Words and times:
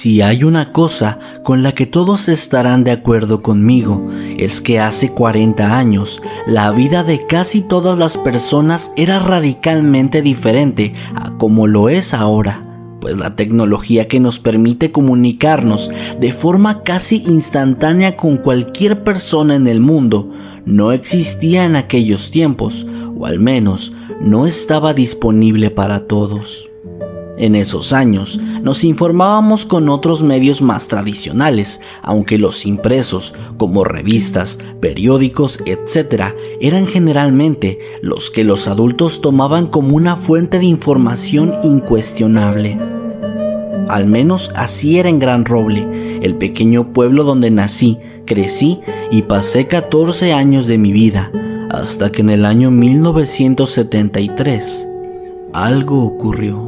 Si 0.00 0.22
hay 0.22 0.44
una 0.44 0.70
cosa 0.70 1.18
con 1.42 1.64
la 1.64 1.72
que 1.72 1.84
todos 1.84 2.28
estarán 2.28 2.84
de 2.84 2.92
acuerdo 2.92 3.42
conmigo, 3.42 4.06
es 4.36 4.60
que 4.60 4.78
hace 4.78 5.10
40 5.10 5.76
años 5.76 6.22
la 6.46 6.70
vida 6.70 7.02
de 7.02 7.26
casi 7.26 7.62
todas 7.62 7.98
las 7.98 8.16
personas 8.16 8.92
era 8.96 9.18
radicalmente 9.18 10.22
diferente 10.22 10.94
a 11.16 11.36
como 11.36 11.66
lo 11.66 11.88
es 11.88 12.14
ahora, 12.14 12.64
pues 13.00 13.18
la 13.18 13.34
tecnología 13.34 14.06
que 14.06 14.20
nos 14.20 14.38
permite 14.38 14.92
comunicarnos 14.92 15.90
de 16.20 16.32
forma 16.32 16.84
casi 16.84 17.24
instantánea 17.26 18.14
con 18.14 18.36
cualquier 18.36 19.02
persona 19.02 19.56
en 19.56 19.66
el 19.66 19.80
mundo 19.80 20.30
no 20.64 20.92
existía 20.92 21.64
en 21.64 21.74
aquellos 21.74 22.30
tiempos, 22.30 22.86
o 23.18 23.26
al 23.26 23.40
menos 23.40 23.92
no 24.20 24.46
estaba 24.46 24.94
disponible 24.94 25.72
para 25.72 26.06
todos. 26.06 26.67
En 27.38 27.54
esos 27.54 27.92
años 27.92 28.40
nos 28.62 28.82
informábamos 28.82 29.64
con 29.64 29.88
otros 29.88 30.24
medios 30.24 30.60
más 30.60 30.88
tradicionales, 30.88 31.80
aunque 32.02 32.36
los 32.36 32.66
impresos, 32.66 33.32
como 33.56 33.84
revistas, 33.84 34.58
periódicos, 34.80 35.60
etc., 35.64 36.34
eran 36.60 36.88
generalmente 36.88 37.78
los 38.02 38.32
que 38.32 38.42
los 38.42 38.66
adultos 38.66 39.20
tomaban 39.20 39.68
como 39.68 39.94
una 39.94 40.16
fuente 40.16 40.58
de 40.58 40.64
información 40.64 41.54
incuestionable. 41.62 42.76
Al 43.88 44.06
menos 44.06 44.50
así 44.56 44.98
era 44.98 45.08
en 45.08 45.20
Gran 45.20 45.44
Roble, 45.44 46.18
el 46.20 46.34
pequeño 46.34 46.92
pueblo 46.92 47.22
donde 47.22 47.52
nací, 47.52 47.98
crecí 48.26 48.80
y 49.12 49.22
pasé 49.22 49.68
14 49.68 50.32
años 50.32 50.66
de 50.66 50.76
mi 50.76 50.90
vida, 50.90 51.30
hasta 51.70 52.10
que 52.10 52.22
en 52.22 52.30
el 52.30 52.44
año 52.44 52.72
1973 52.72 54.88
algo 55.52 56.04
ocurrió 56.04 56.67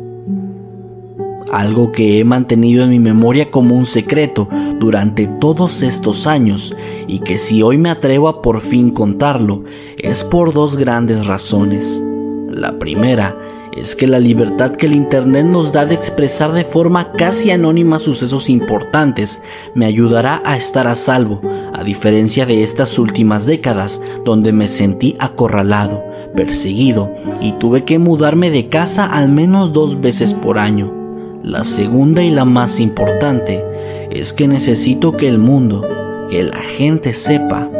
algo 1.50 1.92
que 1.92 2.18
he 2.18 2.24
mantenido 2.24 2.84
en 2.84 2.90
mi 2.90 2.98
memoria 2.98 3.50
como 3.50 3.74
un 3.74 3.86
secreto 3.86 4.48
durante 4.78 5.26
todos 5.26 5.82
estos 5.82 6.26
años 6.26 6.74
y 7.06 7.20
que 7.20 7.38
si 7.38 7.62
hoy 7.62 7.78
me 7.78 7.90
atrevo 7.90 8.28
a 8.28 8.42
por 8.42 8.60
fin 8.60 8.90
contarlo 8.90 9.64
es 9.98 10.24
por 10.24 10.52
dos 10.52 10.76
grandes 10.76 11.26
razones. 11.26 12.02
La 12.48 12.78
primera 12.78 13.36
es 13.76 13.94
que 13.94 14.06
la 14.06 14.18
libertad 14.18 14.72
que 14.72 14.86
el 14.86 14.94
Internet 14.94 15.46
nos 15.46 15.72
da 15.72 15.86
de 15.86 15.94
expresar 15.94 16.52
de 16.52 16.64
forma 16.64 17.12
casi 17.12 17.50
anónima 17.50 17.98
sucesos 17.98 18.50
importantes 18.50 19.40
me 19.74 19.86
ayudará 19.86 20.42
a 20.44 20.56
estar 20.56 20.86
a 20.86 20.94
salvo, 20.96 21.40
a 21.72 21.84
diferencia 21.84 22.46
de 22.46 22.62
estas 22.62 22.98
últimas 22.98 23.46
décadas 23.46 24.02
donde 24.24 24.52
me 24.52 24.66
sentí 24.66 25.16
acorralado, 25.18 26.04
perseguido 26.34 27.14
y 27.40 27.52
tuve 27.52 27.84
que 27.84 27.98
mudarme 27.98 28.50
de 28.50 28.68
casa 28.68 29.06
al 29.06 29.30
menos 29.30 29.72
dos 29.72 30.00
veces 30.00 30.34
por 30.34 30.58
año. 30.58 30.99
La 31.42 31.64
segunda 31.64 32.22
y 32.22 32.28
la 32.28 32.44
más 32.44 32.80
importante 32.80 33.64
es 34.10 34.34
que 34.34 34.46
necesito 34.46 35.16
que 35.16 35.26
el 35.26 35.38
mundo, 35.38 35.88
que 36.28 36.42
la 36.42 36.58
gente 36.58 37.14
sepa 37.14 37.70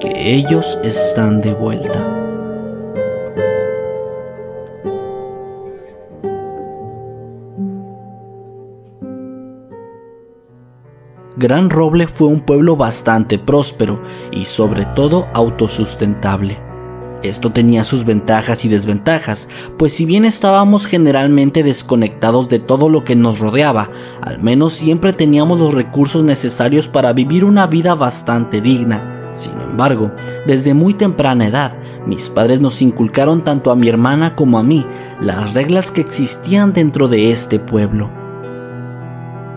que 0.00 0.34
ellos 0.34 0.78
están 0.84 1.40
de 1.40 1.52
vuelta. 1.52 2.14
Gran 11.36 11.70
Roble 11.70 12.06
fue 12.06 12.28
un 12.28 12.40
pueblo 12.40 12.76
bastante 12.76 13.38
próspero 13.38 14.00
y 14.30 14.44
sobre 14.44 14.84
todo 14.84 15.28
autosustentable. 15.34 16.67
Esto 17.22 17.50
tenía 17.50 17.82
sus 17.82 18.04
ventajas 18.04 18.64
y 18.64 18.68
desventajas, 18.68 19.48
pues 19.76 19.92
si 19.92 20.04
bien 20.04 20.24
estábamos 20.24 20.86
generalmente 20.86 21.64
desconectados 21.64 22.48
de 22.48 22.60
todo 22.60 22.88
lo 22.88 23.02
que 23.02 23.16
nos 23.16 23.40
rodeaba, 23.40 23.90
al 24.22 24.40
menos 24.40 24.74
siempre 24.74 25.12
teníamos 25.12 25.58
los 25.58 25.74
recursos 25.74 26.22
necesarios 26.22 26.86
para 26.86 27.12
vivir 27.12 27.44
una 27.44 27.66
vida 27.66 27.94
bastante 27.94 28.60
digna. 28.60 29.32
Sin 29.34 29.60
embargo, 29.60 30.12
desde 30.46 30.74
muy 30.74 30.94
temprana 30.94 31.48
edad, 31.48 31.72
mis 32.06 32.28
padres 32.28 32.60
nos 32.60 32.80
inculcaron 32.82 33.42
tanto 33.42 33.72
a 33.72 33.76
mi 33.76 33.88
hermana 33.88 34.36
como 34.36 34.58
a 34.58 34.62
mí 34.62 34.86
las 35.20 35.54
reglas 35.54 35.90
que 35.90 36.00
existían 36.00 36.72
dentro 36.72 37.08
de 37.08 37.32
este 37.32 37.58
pueblo. 37.58 38.10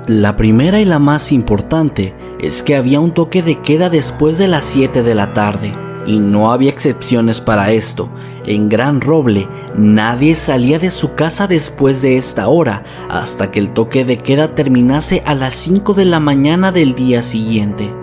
La 0.07 0.35
primera 0.35 0.81
y 0.81 0.85
la 0.85 0.97
más 0.97 1.31
importante 1.31 2.15
es 2.39 2.63
que 2.63 2.75
había 2.75 2.99
un 2.99 3.11
toque 3.11 3.43
de 3.43 3.61
queda 3.61 3.91
después 3.91 4.39
de 4.39 4.47
las 4.47 4.65
7 4.65 5.03
de 5.03 5.15
la 5.15 5.33
tarde 5.33 5.90
y 6.05 6.19
no 6.19 6.51
había 6.51 6.69
excepciones 6.69 7.41
para 7.41 7.71
esto. 7.71 8.09
En 8.45 8.69
Gran 8.69 9.01
Roble 9.01 9.47
nadie 9.75 10.35
salía 10.35 10.79
de 10.79 10.91
su 10.91 11.13
casa 11.15 11.47
después 11.47 12.01
de 12.01 12.17
esta 12.17 12.47
hora 12.47 12.83
hasta 13.09 13.51
que 13.51 13.59
el 13.59 13.71
toque 13.71 14.05
de 14.05 14.17
queda 14.17 14.55
terminase 14.55 15.21
a 15.25 15.35
las 15.35 15.55
5 15.55 15.93
de 15.93 16.05
la 16.05 16.19
mañana 16.19 16.71
del 16.71 16.95
día 16.95 17.21
siguiente. 17.21 17.93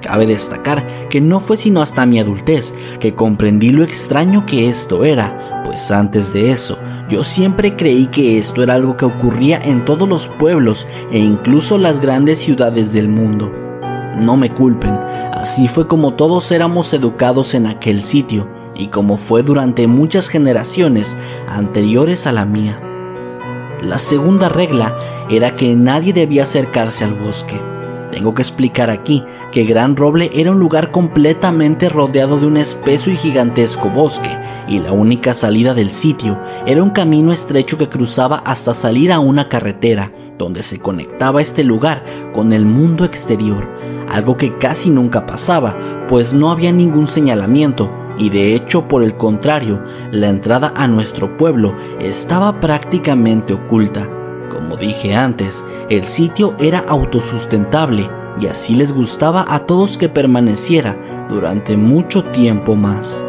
Cabe 0.00 0.26
destacar 0.26 1.08
que 1.08 1.20
no 1.20 1.38
fue 1.38 1.56
sino 1.56 1.80
hasta 1.80 2.06
mi 2.06 2.18
adultez 2.18 2.74
que 2.98 3.14
comprendí 3.14 3.70
lo 3.70 3.84
extraño 3.84 4.44
que 4.46 4.68
esto 4.68 5.04
era, 5.04 5.62
pues 5.64 5.90
antes 5.92 6.32
de 6.32 6.50
eso 6.50 6.76
yo 7.12 7.24
siempre 7.24 7.76
creí 7.76 8.06
que 8.06 8.38
esto 8.38 8.62
era 8.62 8.72
algo 8.72 8.96
que 8.96 9.04
ocurría 9.04 9.58
en 9.58 9.84
todos 9.84 10.08
los 10.08 10.28
pueblos 10.28 10.86
e 11.10 11.18
incluso 11.18 11.76
las 11.76 12.00
grandes 12.00 12.38
ciudades 12.38 12.92
del 12.94 13.10
mundo. 13.10 13.52
No 14.24 14.38
me 14.38 14.50
culpen, 14.50 14.98
así 15.42 15.66
fue 15.66 15.88
como 15.88 16.14
todos 16.14 16.52
éramos 16.52 16.94
educados 16.94 17.54
en 17.54 17.66
aquel 17.66 18.02
sitio 18.02 18.48
y 18.76 18.86
como 18.86 19.16
fue 19.16 19.42
durante 19.42 19.88
muchas 19.88 20.28
generaciones 20.28 21.16
anteriores 21.48 22.26
a 22.28 22.32
la 22.32 22.46
mía. 22.46 22.80
La 23.82 23.98
segunda 23.98 24.48
regla 24.48 24.96
era 25.28 25.56
que 25.56 25.74
nadie 25.74 26.12
debía 26.12 26.44
acercarse 26.44 27.02
al 27.04 27.14
bosque. 27.14 27.60
Tengo 28.12 28.34
que 28.34 28.42
explicar 28.42 28.90
aquí 28.90 29.24
que 29.50 29.64
Gran 29.64 29.96
Roble 29.96 30.30
era 30.32 30.52
un 30.52 30.60
lugar 30.60 30.92
completamente 30.92 31.88
rodeado 31.88 32.38
de 32.38 32.46
un 32.46 32.56
espeso 32.56 33.10
y 33.10 33.16
gigantesco 33.16 33.90
bosque, 33.90 34.30
y 34.72 34.78
la 34.78 34.92
única 34.92 35.34
salida 35.34 35.74
del 35.74 35.92
sitio 35.92 36.40
era 36.64 36.82
un 36.82 36.90
camino 36.90 37.30
estrecho 37.30 37.76
que 37.76 37.90
cruzaba 37.90 38.38
hasta 38.38 38.72
salir 38.72 39.12
a 39.12 39.20
una 39.20 39.50
carretera, 39.50 40.10
donde 40.38 40.62
se 40.62 40.78
conectaba 40.78 41.42
este 41.42 41.62
lugar 41.62 42.02
con 42.32 42.54
el 42.54 42.64
mundo 42.64 43.04
exterior, 43.04 43.68
algo 44.08 44.38
que 44.38 44.56
casi 44.56 44.88
nunca 44.88 45.26
pasaba, 45.26 45.76
pues 46.08 46.32
no 46.32 46.50
había 46.50 46.72
ningún 46.72 47.06
señalamiento, 47.06 47.90
y 48.16 48.30
de 48.30 48.54
hecho 48.54 48.88
por 48.88 49.02
el 49.02 49.14
contrario, 49.14 49.82
la 50.10 50.28
entrada 50.28 50.72
a 50.74 50.88
nuestro 50.88 51.36
pueblo 51.36 51.76
estaba 52.00 52.58
prácticamente 52.58 53.52
oculta. 53.52 54.08
Como 54.48 54.78
dije 54.78 55.14
antes, 55.14 55.62
el 55.90 56.06
sitio 56.06 56.56
era 56.58 56.78
autosustentable 56.88 58.08
y 58.40 58.46
así 58.46 58.74
les 58.74 58.94
gustaba 58.94 59.44
a 59.46 59.66
todos 59.66 59.98
que 59.98 60.08
permaneciera 60.08 61.26
durante 61.28 61.76
mucho 61.76 62.24
tiempo 62.24 62.74
más. 62.74 63.22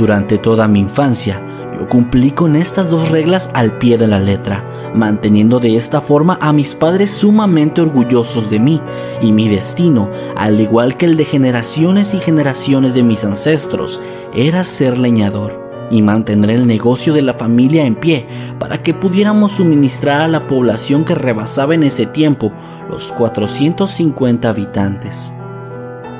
Durante 0.00 0.38
toda 0.38 0.66
mi 0.66 0.80
infancia, 0.80 1.42
yo 1.78 1.86
cumplí 1.86 2.30
con 2.30 2.56
estas 2.56 2.88
dos 2.88 3.10
reglas 3.10 3.50
al 3.52 3.76
pie 3.76 3.98
de 3.98 4.06
la 4.06 4.18
letra, 4.18 4.64
manteniendo 4.94 5.60
de 5.60 5.76
esta 5.76 6.00
forma 6.00 6.38
a 6.40 6.54
mis 6.54 6.74
padres 6.74 7.10
sumamente 7.10 7.82
orgullosos 7.82 8.48
de 8.48 8.60
mí 8.60 8.80
y 9.20 9.30
mi 9.30 9.46
destino, 9.46 10.10
al 10.38 10.58
igual 10.58 10.96
que 10.96 11.04
el 11.04 11.18
de 11.18 11.26
generaciones 11.26 12.14
y 12.14 12.18
generaciones 12.18 12.94
de 12.94 13.02
mis 13.02 13.26
ancestros, 13.26 14.00
era 14.34 14.64
ser 14.64 14.96
leñador. 14.96 15.68
y 15.92 16.02
mantener 16.02 16.50
el 16.50 16.68
negocio 16.68 17.12
de 17.12 17.20
la 17.20 17.34
familia 17.34 17.84
en 17.84 17.96
pie 17.96 18.24
para 18.60 18.80
que 18.80 18.94
pudiéramos 18.94 19.56
suministrar 19.56 20.20
a 20.20 20.28
la 20.28 20.46
población 20.46 21.04
que 21.04 21.16
rebasaba 21.16 21.74
en 21.74 21.82
ese 21.82 22.06
tiempo 22.06 22.52
los 22.88 23.10
450 23.10 24.48
habitantes. 24.48 25.34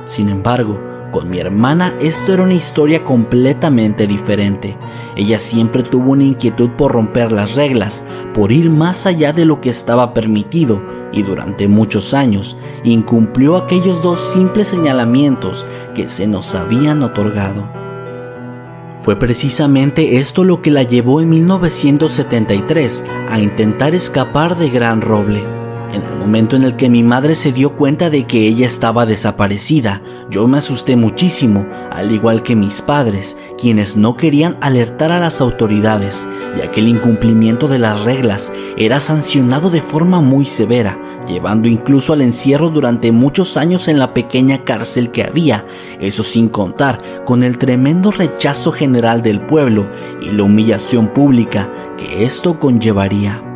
Sin 0.06 0.28
embargo, 0.28 0.89
con 1.10 1.28
mi 1.28 1.38
hermana 1.38 1.94
esto 2.00 2.32
era 2.32 2.42
una 2.42 2.54
historia 2.54 3.04
completamente 3.04 4.06
diferente. 4.06 4.76
Ella 5.16 5.38
siempre 5.38 5.82
tuvo 5.82 6.12
una 6.12 6.24
inquietud 6.24 6.70
por 6.70 6.92
romper 6.92 7.32
las 7.32 7.54
reglas, 7.56 8.04
por 8.34 8.52
ir 8.52 8.70
más 8.70 9.06
allá 9.06 9.32
de 9.32 9.44
lo 9.44 9.60
que 9.60 9.70
estaba 9.70 10.14
permitido 10.14 10.82
y 11.12 11.22
durante 11.22 11.68
muchos 11.68 12.14
años 12.14 12.56
incumplió 12.84 13.56
aquellos 13.56 14.02
dos 14.02 14.20
simples 14.20 14.68
señalamientos 14.68 15.66
que 15.94 16.08
se 16.08 16.26
nos 16.26 16.54
habían 16.54 17.02
otorgado. 17.02 17.68
Fue 19.02 19.16
precisamente 19.16 20.18
esto 20.18 20.44
lo 20.44 20.60
que 20.62 20.70
la 20.70 20.82
llevó 20.82 21.20
en 21.20 21.30
1973 21.30 23.04
a 23.30 23.40
intentar 23.40 23.94
escapar 23.94 24.56
de 24.56 24.68
Gran 24.68 25.00
Roble 25.00 25.59
en 25.92 26.02
el 26.02 26.16
momento 26.16 26.56
en 26.56 26.62
el 26.62 26.76
que 26.76 26.88
mi 26.88 27.02
madre 27.02 27.34
se 27.34 27.52
dio 27.52 27.76
cuenta 27.76 28.10
de 28.10 28.26
que 28.26 28.46
ella 28.46 28.66
estaba 28.66 29.06
desaparecida, 29.06 30.02
yo 30.30 30.46
me 30.46 30.58
asusté 30.58 30.96
muchísimo, 30.96 31.66
al 31.90 32.12
igual 32.12 32.42
que 32.42 32.54
mis 32.54 32.82
padres, 32.82 33.36
quienes 33.58 33.96
no 33.96 34.16
querían 34.16 34.56
alertar 34.60 35.10
a 35.10 35.18
las 35.18 35.40
autoridades, 35.40 36.28
ya 36.56 36.70
que 36.70 36.80
el 36.80 36.88
incumplimiento 36.88 37.66
de 37.68 37.78
las 37.78 38.00
reglas 38.02 38.52
era 38.76 39.00
sancionado 39.00 39.70
de 39.70 39.82
forma 39.82 40.20
muy 40.20 40.44
severa, 40.44 40.98
llevando 41.26 41.68
incluso 41.68 42.12
al 42.12 42.22
encierro 42.22 42.70
durante 42.70 43.12
muchos 43.12 43.56
años 43.56 43.88
en 43.88 43.98
la 43.98 44.14
pequeña 44.14 44.64
cárcel 44.64 45.10
que 45.10 45.24
había, 45.24 45.64
eso 46.00 46.22
sin 46.22 46.48
contar 46.48 46.98
con 47.24 47.42
el 47.42 47.58
tremendo 47.58 48.10
rechazo 48.10 48.72
general 48.72 49.22
del 49.22 49.40
pueblo 49.40 49.90
y 50.22 50.30
la 50.30 50.44
humillación 50.44 51.08
pública 51.08 51.68
que 51.96 52.24
esto 52.24 52.58
conllevaría. 52.58 53.49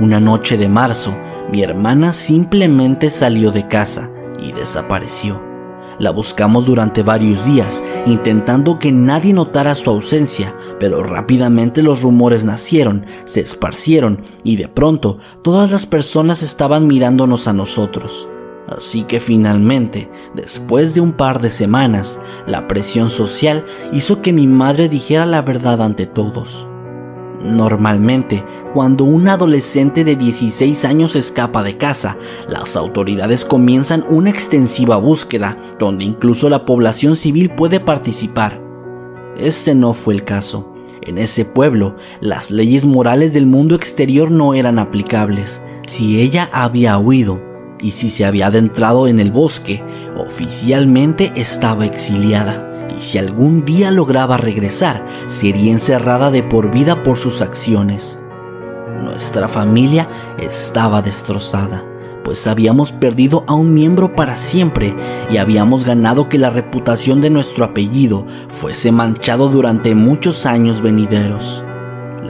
Una 0.00 0.18
noche 0.18 0.56
de 0.56 0.68
marzo, 0.68 1.16
mi 1.52 1.62
hermana 1.62 2.12
simplemente 2.12 3.10
salió 3.10 3.52
de 3.52 3.68
casa 3.68 4.10
y 4.42 4.50
desapareció. 4.50 5.40
La 6.00 6.10
buscamos 6.10 6.66
durante 6.66 7.04
varios 7.04 7.46
días, 7.46 7.80
intentando 8.04 8.80
que 8.80 8.90
nadie 8.90 9.32
notara 9.32 9.76
su 9.76 9.90
ausencia, 9.90 10.52
pero 10.80 11.04
rápidamente 11.04 11.80
los 11.80 12.02
rumores 12.02 12.44
nacieron, 12.44 13.06
se 13.24 13.40
esparcieron 13.40 14.22
y 14.42 14.56
de 14.56 14.66
pronto 14.66 15.18
todas 15.42 15.70
las 15.70 15.86
personas 15.86 16.42
estaban 16.42 16.88
mirándonos 16.88 17.46
a 17.46 17.52
nosotros. 17.52 18.28
Así 18.66 19.04
que 19.04 19.20
finalmente, 19.20 20.10
después 20.34 20.94
de 20.94 21.02
un 21.02 21.12
par 21.12 21.40
de 21.40 21.52
semanas, 21.52 22.18
la 22.48 22.66
presión 22.66 23.10
social 23.10 23.64
hizo 23.92 24.22
que 24.22 24.32
mi 24.32 24.48
madre 24.48 24.88
dijera 24.88 25.24
la 25.26 25.42
verdad 25.42 25.80
ante 25.82 26.06
todos. 26.06 26.66
Normalmente, 27.44 28.42
cuando 28.72 29.04
un 29.04 29.28
adolescente 29.28 30.02
de 30.02 30.16
16 30.16 30.86
años 30.86 31.14
escapa 31.14 31.62
de 31.62 31.76
casa, 31.76 32.16
las 32.48 32.74
autoridades 32.74 33.44
comienzan 33.44 34.02
una 34.08 34.30
extensiva 34.30 34.96
búsqueda, 34.96 35.58
donde 35.78 36.06
incluso 36.06 36.48
la 36.48 36.64
población 36.64 37.16
civil 37.16 37.50
puede 37.50 37.80
participar. 37.80 38.62
Este 39.36 39.74
no 39.74 39.92
fue 39.92 40.14
el 40.14 40.24
caso. 40.24 40.72
En 41.02 41.18
ese 41.18 41.44
pueblo, 41.44 41.96
las 42.22 42.50
leyes 42.50 42.86
morales 42.86 43.34
del 43.34 43.44
mundo 43.44 43.74
exterior 43.74 44.30
no 44.30 44.54
eran 44.54 44.78
aplicables. 44.78 45.60
Si 45.86 46.22
ella 46.22 46.48
había 46.50 46.96
huido 46.96 47.42
y 47.78 47.90
si 47.90 48.08
se 48.08 48.24
había 48.24 48.46
adentrado 48.46 49.06
en 49.06 49.20
el 49.20 49.30
bosque, 49.30 49.82
oficialmente 50.16 51.30
estaba 51.36 51.84
exiliada 51.84 52.63
y 52.96 53.02
si 53.02 53.18
algún 53.18 53.64
día 53.64 53.90
lograba 53.90 54.36
regresar, 54.36 55.04
sería 55.26 55.72
encerrada 55.72 56.30
de 56.30 56.42
por 56.42 56.70
vida 56.70 57.02
por 57.02 57.16
sus 57.16 57.42
acciones. 57.42 58.18
Nuestra 59.02 59.48
familia 59.48 60.08
estaba 60.38 61.02
destrozada, 61.02 61.84
pues 62.22 62.46
habíamos 62.46 62.92
perdido 62.92 63.44
a 63.46 63.54
un 63.54 63.74
miembro 63.74 64.14
para 64.14 64.36
siempre 64.36 64.94
y 65.30 65.36
habíamos 65.36 65.84
ganado 65.84 66.28
que 66.28 66.38
la 66.38 66.50
reputación 66.50 67.20
de 67.20 67.30
nuestro 67.30 67.64
apellido 67.64 68.26
fuese 68.48 68.92
manchado 68.92 69.48
durante 69.48 69.94
muchos 69.94 70.46
años 70.46 70.80
venideros. 70.80 71.63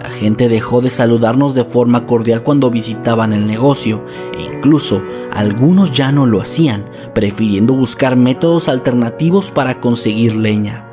La 0.02 0.10
gente 0.10 0.48
dejó 0.48 0.80
de 0.80 0.90
saludarnos 0.90 1.54
de 1.54 1.64
forma 1.64 2.06
cordial 2.06 2.42
cuando 2.42 2.70
visitaban 2.70 3.32
el 3.32 3.46
negocio 3.46 4.04
e 4.36 4.42
incluso 4.42 5.02
algunos 5.32 5.92
ya 5.92 6.10
no 6.10 6.26
lo 6.26 6.40
hacían, 6.40 6.84
prefiriendo 7.14 7.74
buscar 7.74 8.16
métodos 8.16 8.68
alternativos 8.68 9.50
para 9.50 9.80
conseguir 9.80 10.34
leña. 10.34 10.88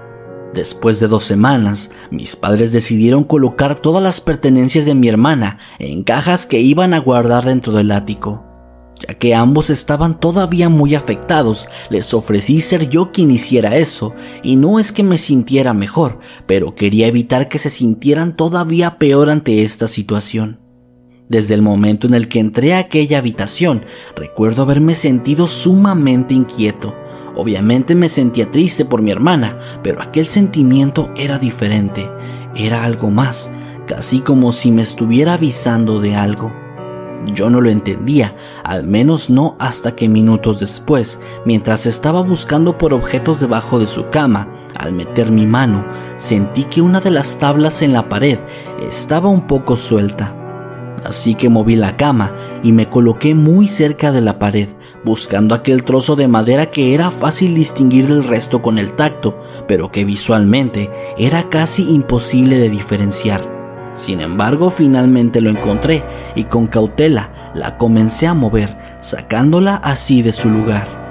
Después 0.53 0.99
de 0.99 1.07
dos 1.07 1.23
semanas, 1.23 1.91
mis 2.11 2.35
padres 2.35 2.73
decidieron 2.73 3.23
colocar 3.23 3.75
todas 3.75 4.03
las 4.03 4.21
pertenencias 4.21 4.85
de 4.85 4.95
mi 4.95 5.07
hermana 5.07 5.57
en 5.79 6.03
cajas 6.03 6.45
que 6.45 6.59
iban 6.59 6.93
a 6.93 6.99
guardar 6.99 7.45
dentro 7.45 7.73
del 7.73 7.91
ático. 7.91 8.50
Ya 9.07 9.15
que 9.15 9.33
ambos 9.33 9.69
estaban 9.69 10.19
todavía 10.19 10.69
muy 10.69 10.95
afectados, 10.95 11.67
les 11.89 12.13
ofrecí 12.13 12.59
ser 12.59 12.89
yo 12.89 13.11
quien 13.11 13.31
hiciera 13.31 13.75
eso, 13.75 14.13
y 14.43 14.55
no 14.55 14.79
es 14.79 14.91
que 14.91 15.03
me 15.03 15.17
sintiera 15.17 15.73
mejor, 15.73 16.19
pero 16.45 16.75
quería 16.75 17.07
evitar 17.07 17.49
que 17.49 17.57
se 17.57 17.69
sintieran 17.69 18.35
todavía 18.35 18.97
peor 18.97 19.29
ante 19.29 19.63
esta 19.63 19.87
situación. 19.87 20.59
Desde 21.29 21.53
el 21.53 21.61
momento 21.61 22.07
en 22.07 22.13
el 22.13 22.27
que 22.27 22.39
entré 22.39 22.73
a 22.73 22.79
aquella 22.79 23.19
habitación, 23.19 23.85
recuerdo 24.15 24.63
haberme 24.63 24.95
sentido 24.95 25.47
sumamente 25.47 26.33
inquieto. 26.33 26.93
Obviamente 27.37 27.95
me 27.95 28.09
sentía 28.09 28.51
triste 28.51 28.83
por 28.83 29.01
mi 29.01 29.11
hermana, 29.11 29.57
pero 29.81 30.01
aquel 30.01 30.25
sentimiento 30.25 31.09
era 31.15 31.39
diferente, 31.39 32.09
era 32.53 32.83
algo 32.83 33.09
más, 33.09 33.49
casi 33.87 34.19
como 34.19 34.51
si 34.51 34.71
me 34.71 34.81
estuviera 34.81 35.35
avisando 35.35 36.01
de 36.01 36.15
algo. 36.15 36.60
Yo 37.25 37.49
no 37.49 37.61
lo 37.61 37.69
entendía, 37.69 38.35
al 38.63 38.83
menos 38.83 39.29
no 39.29 39.55
hasta 39.59 39.95
que 39.95 40.09
minutos 40.09 40.59
después, 40.59 41.19
mientras 41.45 41.85
estaba 41.85 42.21
buscando 42.21 42.77
por 42.77 42.93
objetos 42.93 43.39
debajo 43.39 43.79
de 43.79 43.87
su 43.87 44.09
cama, 44.09 44.47
al 44.77 44.93
meter 44.93 45.31
mi 45.31 45.45
mano, 45.45 45.85
sentí 46.17 46.63
que 46.63 46.81
una 46.81 46.99
de 46.99 47.11
las 47.11 47.37
tablas 47.37 47.81
en 47.81 47.93
la 47.93 48.09
pared 48.09 48.39
estaba 48.81 49.29
un 49.29 49.45
poco 49.47 49.77
suelta. 49.77 50.35
Así 51.05 51.35
que 51.35 51.49
moví 51.49 51.75
la 51.75 51.97
cama 51.97 52.31
y 52.63 52.71
me 52.71 52.89
coloqué 52.89 53.33
muy 53.33 53.67
cerca 53.67 54.11
de 54.11 54.21
la 54.21 54.37
pared, 54.37 54.69
buscando 55.03 55.55
aquel 55.55 55.83
trozo 55.83 56.15
de 56.15 56.27
madera 56.27 56.67
que 56.67 56.93
era 56.93 57.09
fácil 57.11 57.55
distinguir 57.55 58.07
del 58.07 58.23
resto 58.23 58.61
con 58.61 58.77
el 58.77 58.91
tacto, 58.91 59.39
pero 59.67 59.91
que 59.91 60.05
visualmente 60.05 60.91
era 61.17 61.49
casi 61.49 61.89
imposible 61.89 62.59
de 62.59 62.69
diferenciar. 62.69 63.60
Sin 63.93 64.21
embargo, 64.21 64.69
finalmente 64.69 65.41
lo 65.41 65.49
encontré 65.49 66.03
y 66.35 66.45
con 66.45 66.67
cautela 66.67 67.51
la 67.53 67.77
comencé 67.77 68.27
a 68.27 68.33
mover, 68.33 68.77
sacándola 69.01 69.75
así 69.75 70.21
de 70.21 70.31
su 70.31 70.49
lugar. 70.49 71.01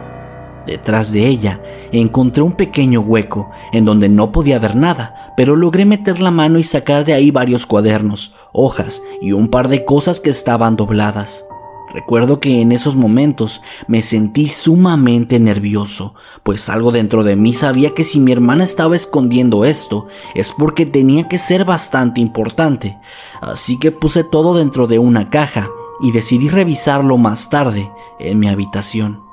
Detrás 0.67 1.13
de 1.13 1.27
ella 1.27 1.61
encontré 1.91 2.43
un 2.43 2.53
pequeño 2.53 3.01
hueco 3.01 3.51
en 3.73 3.85
donde 3.85 4.09
no 4.09 4.31
podía 4.31 4.59
ver 4.59 4.77
nada, 4.77 5.33
pero 5.37 5.57
logré 5.57 5.85
meter 5.85 6.21
la 6.21 6.31
mano 6.31 6.59
y 6.59 6.65
sacar 6.65 7.05
de 7.05 7.13
ahí 7.13 7.31
varios 7.31 7.67
cuadernos, 7.67 8.35
hojas 8.53 9.03
y 9.21 9.33
un 9.33 9.49
par 9.49 9.69
de 9.69 9.85
cosas 9.85 10.21
que 10.21 10.31
estaban 10.31 10.77
dobladas. 10.77 11.45
Recuerdo 11.93 12.39
que 12.39 12.61
en 12.61 12.71
esos 12.71 12.95
momentos 12.95 13.63
me 13.89 14.01
sentí 14.03 14.49
sumamente 14.49 15.41
nervioso, 15.41 16.15
pues 16.45 16.69
algo 16.69 16.93
dentro 16.93 17.25
de 17.25 17.35
mí 17.35 17.53
sabía 17.53 17.95
que 17.95 18.05
si 18.05 18.21
mi 18.21 18.31
hermana 18.31 18.63
estaba 18.63 18.95
escondiendo 18.95 19.65
esto 19.65 20.07
es 20.35 20.53
porque 20.53 20.87
tenía 20.87 21.27
que 21.27 21.39
ser 21.39 21.65
bastante 21.65 22.21
importante, 22.21 22.97
así 23.41 23.79
que 23.79 23.91
puse 23.91 24.23
todo 24.23 24.55
dentro 24.55 24.87
de 24.87 25.01
una 25.01 25.31
caja 25.31 25.69
y 26.01 26.13
decidí 26.13 26.49
revisarlo 26.49 27.17
más 27.17 27.51
tarde 27.51 27.91
en 28.21 28.39
mi 28.39 28.49
habitación. 28.49 29.25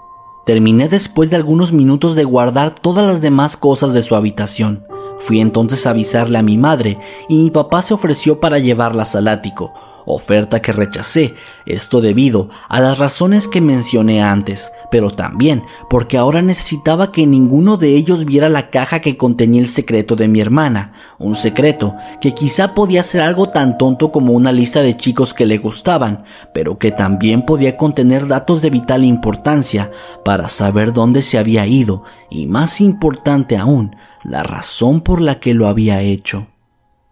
Terminé 0.45 0.87
después 0.87 1.29
de 1.29 1.35
algunos 1.35 1.73
minutos 1.73 2.15
de 2.15 2.23
guardar 2.23 2.73
todas 2.73 3.05
las 3.05 3.21
demás 3.21 3.57
cosas 3.57 3.93
de 3.93 4.01
su 4.01 4.15
habitación. 4.15 4.85
Fui 5.19 5.41
entonces 5.41 5.85
a 5.85 5.91
avisarle 5.91 6.37
a 6.37 6.43
mi 6.43 6.57
madre 6.57 6.97
y 7.27 7.35
mi 7.35 7.51
papá 7.51 7.81
se 7.81 7.93
ofreció 7.93 8.39
para 8.39 8.59
llevarlas 8.59 9.15
al 9.15 9.27
ático, 9.27 9.73
oferta 10.07 10.61
que 10.61 10.71
rechacé, 10.71 11.35
esto 11.65 11.99
debido 11.99 12.49
a 12.69 12.79
las 12.79 12.97
razones 12.97 13.47
que 13.47 13.59
mencioné 13.59 14.23
antes, 14.23 14.71
pero 14.89 15.11
también 15.11 15.63
porque 15.89 16.17
ahora 16.17 16.41
necesitaba 16.41 17.11
que 17.11 17.27
ninguno 17.27 17.75
de 17.75 17.89
ellos 17.89 18.25
viera 18.25 18.47
la 18.47 18.69
caja 18.69 19.01
que 19.01 19.17
contenía 19.17 19.61
el 19.61 19.67
secreto 19.67 20.15
de 20.15 20.29
mi 20.29 20.39
hermana, 20.39 20.93
un 21.19 21.35
secreto 21.35 21.95
que 22.21 22.33
quizá 22.33 22.73
podía 22.73 23.03
ser 23.03 23.21
algo 23.21 23.49
tan 23.49 23.77
tonto 23.77 24.11
como 24.11 24.31
una 24.31 24.51
lista 24.53 24.81
de 24.81 24.95
chicos 24.95 25.33
que 25.33 25.45
le 25.45 25.57
gustaban, 25.57 26.23
pero 26.53 26.77
que 26.77 26.91
también 26.91 27.41
podía 27.41 27.75
contener 27.75 28.27
datos 28.27 28.61
de 28.61 28.69
vital 28.69 29.03
importancia 29.03 29.91
para 30.23 30.47
saber 30.47 30.93
dónde 30.93 31.21
se 31.21 31.37
había 31.37 31.67
ido 31.67 32.03
y 32.29 32.47
más 32.47 32.79
importante 32.79 33.57
aún, 33.57 33.95
la 34.23 34.43
razón 34.43 35.01
por 35.01 35.21
la 35.21 35.39
que 35.39 35.53
lo 35.53 35.67
había 35.67 36.01
hecho. 36.01 36.47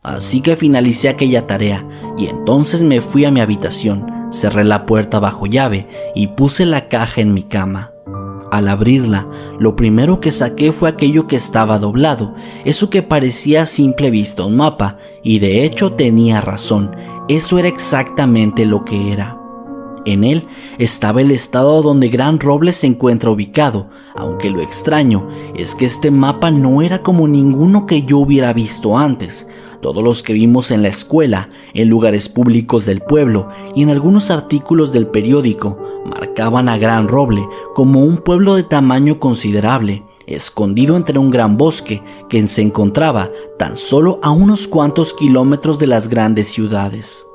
Así 0.06 0.42
que 0.42 0.56
finalicé 0.56 1.10
aquella 1.10 1.48
tarea 1.48 1.84
y 2.16 2.28
entonces 2.28 2.84
me 2.84 3.02
fui 3.02 3.26
a 3.26 3.32
mi 3.32 3.40
habitación, 3.40 4.06
cerré 4.32 4.64
la 4.64 4.86
puerta 4.86 5.20
bajo 5.20 5.48
llave 5.48 5.88
y 6.14 6.28
puse 6.28 6.68
la 6.68 6.88
caja 6.90 7.22
en 7.22 7.34
mi 7.34 7.42
cama. 7.42 7.92
Al 8.52 8.68
abrirla, 8.68 9.28
lo 9.58 9.76
primero 9.76 10.20
que 10.20 10.32
saqué 10.32 10.72
fue 10.72 10.90
aquello 10.90 11.26
que 11.26 11.38
estaba 11.38 11.80
doblado, 11.80 12.36
eso 12.66 12.92
que 12.92 13.02
parecía 13.02 13.64
a 13.64 13.66
simple 13.66 14.12
vista 14.12 14.46
un 14.46 14.58
mapa, 14.58 14.98
y 15.24 15.40
de 15.40 15.66
hecho 15.66 15.94
tenía 15.94 16.40
razón, 16.40 16.96
eso 17.28 17.58
era 17.58 17.68
exactamente 17.68 18.68
lo 18.68 18.86
que 18.86 19.12
era. 19.12 19.40
En 20.06 20.24
él 20.24 20.46
estaba 20.78 21.22
el 21.22 21.32
estado 21.32 21.82
donde 21.82 22.10
Gran 22.10 22.40
Roble 22.40 22.74
se 22.74 22.86
encuentra 22.86 23.32
ubicado, 23.32 23.90
aunque 24.16 24.52
lo 24.52 24.62
extraño 24.62 25.28
es 25.56 25.74
que 25.74 25.86
este 25.86 26.12
mapa 26.12 26.52
no 26.52 26.84
era 26.84 27.02
como 27.02 27.28
ninguno 27.28 27.88
que 27.88 28.04
yo 28.04 28.20
hubiera 28.20 28.54
visto 28.54 29.00
antes. 29.00 29.48
Todos 29.86 30.04
los 30.04 30.24
que 30.24 30.34
vimos 30.34 30.72
en 30.72 30.82
la 30.82 30.88
escuela, 30.88 31.48
en 31.76 31.90
lugares 31.90 32.28
públicos 32.28 32.88
del 32.88 33.02
pueblo 33.02 33.50
y 33.76 33.84
en 33.84 33.92
algunos 33.92 34.32
artículos 34.32 34.92
del 34.92 35.06
periódico 35.06 35.78
marcaban 36.08 36.70
a 36.70 36.80
Gran 36.80 37.08
Roble 37.08 37.48
como 37.76 38.04
un 38.04 38.18
pueblo 38.18 38.56
de 38.56 38.64
tamaño 38.64 39.20
considerable, 39.20 40.04
escondido 40.26 40.98
entre 40.98 41.20
un 41.20 41.30
gran 41.30 41.56
bosque 41.56 42.02
que 42.30 42.48
se 42.48 42.64
encontraba 42.64 43.30
tan 43.60 43.78
solo 43.78 44.20
a 44.24 44.32
unos 44.32 44.68
cuantos 44.68 45.14
kilómetros 45.14 45.78
de 45.78 45.86
las 45.86 46.08
grandes 46.08 46.48
ciudades. 46.48 47.28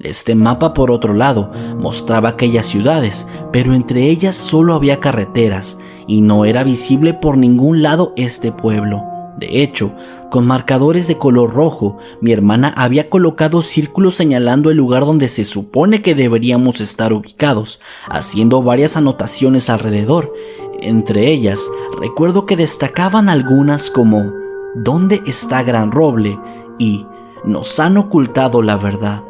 Este 0.00 0.34
mapa, 0.34 0.74
por 0.74 0.90
otro 0.90 1.14
lado, 1.14 1.52
mostraba 1.78 2.30
aquellas 2.30 2.66
ciudades, 2.66 3.28
pero 3.52 3.72
entre 3.72 4.10
ellas 4.10 4.34
solo 4.34 4.74
había 4.74 4.98
carreteras 4.98 5.78
y 6.08 6.22
no 6.22 6.44
era 6.44 6.64
visible 6.64 7.14
por 7.14 7.38
ningún 7.38 7.82
lado 7.82 8.14
este 8.16 8.50
pueblo. 8.50 9.17
De 9.38 9.62
hecho, 9.62 9.94
con 10.30 10.46
marcadores 10.48 11.06
de 11.06 11.16
color 11.16 11.52
rojo, 11.54 11.96
mi 12.20 12.32
hermana 12.32 12.74
había 12.76 13.08
colocado 13.08 13.62
círculos 13.62 14.16
señalando 14.16 14.70
el 14.70 14.76
lugar 14.76 15.06
donde 15.06 15.28
se 15.28 15.44
supone 15.44 16.02
que 16.02 16.16
deberíamos 16.16 16.80
estar 16.80 17.12
ubicados, 17.12 17.80
haciendo 18.08 18.62
varias 18.62 18.96
anotaciones 18.96 19.70
alrededor. 19.70 20.32
Entre 20.80 21.28
ellas, 21.30 21.70
recuerdo 22.00 22.46
que 22.46 22.56
destacaban 22.56 23.28
algunas 23.28 23.90
como 23.90 24.32
¿Dónde 24.74 25.22
está 25.24 25.62
Gran 25.62 25.92
Roble? 25.92 26.38
y 26.78 27.06
Nos 27.44 27.78
han 27.78 27.96
ocultado 27.96 28.60
la 28.60 28.76
verdad. 28.76 29.22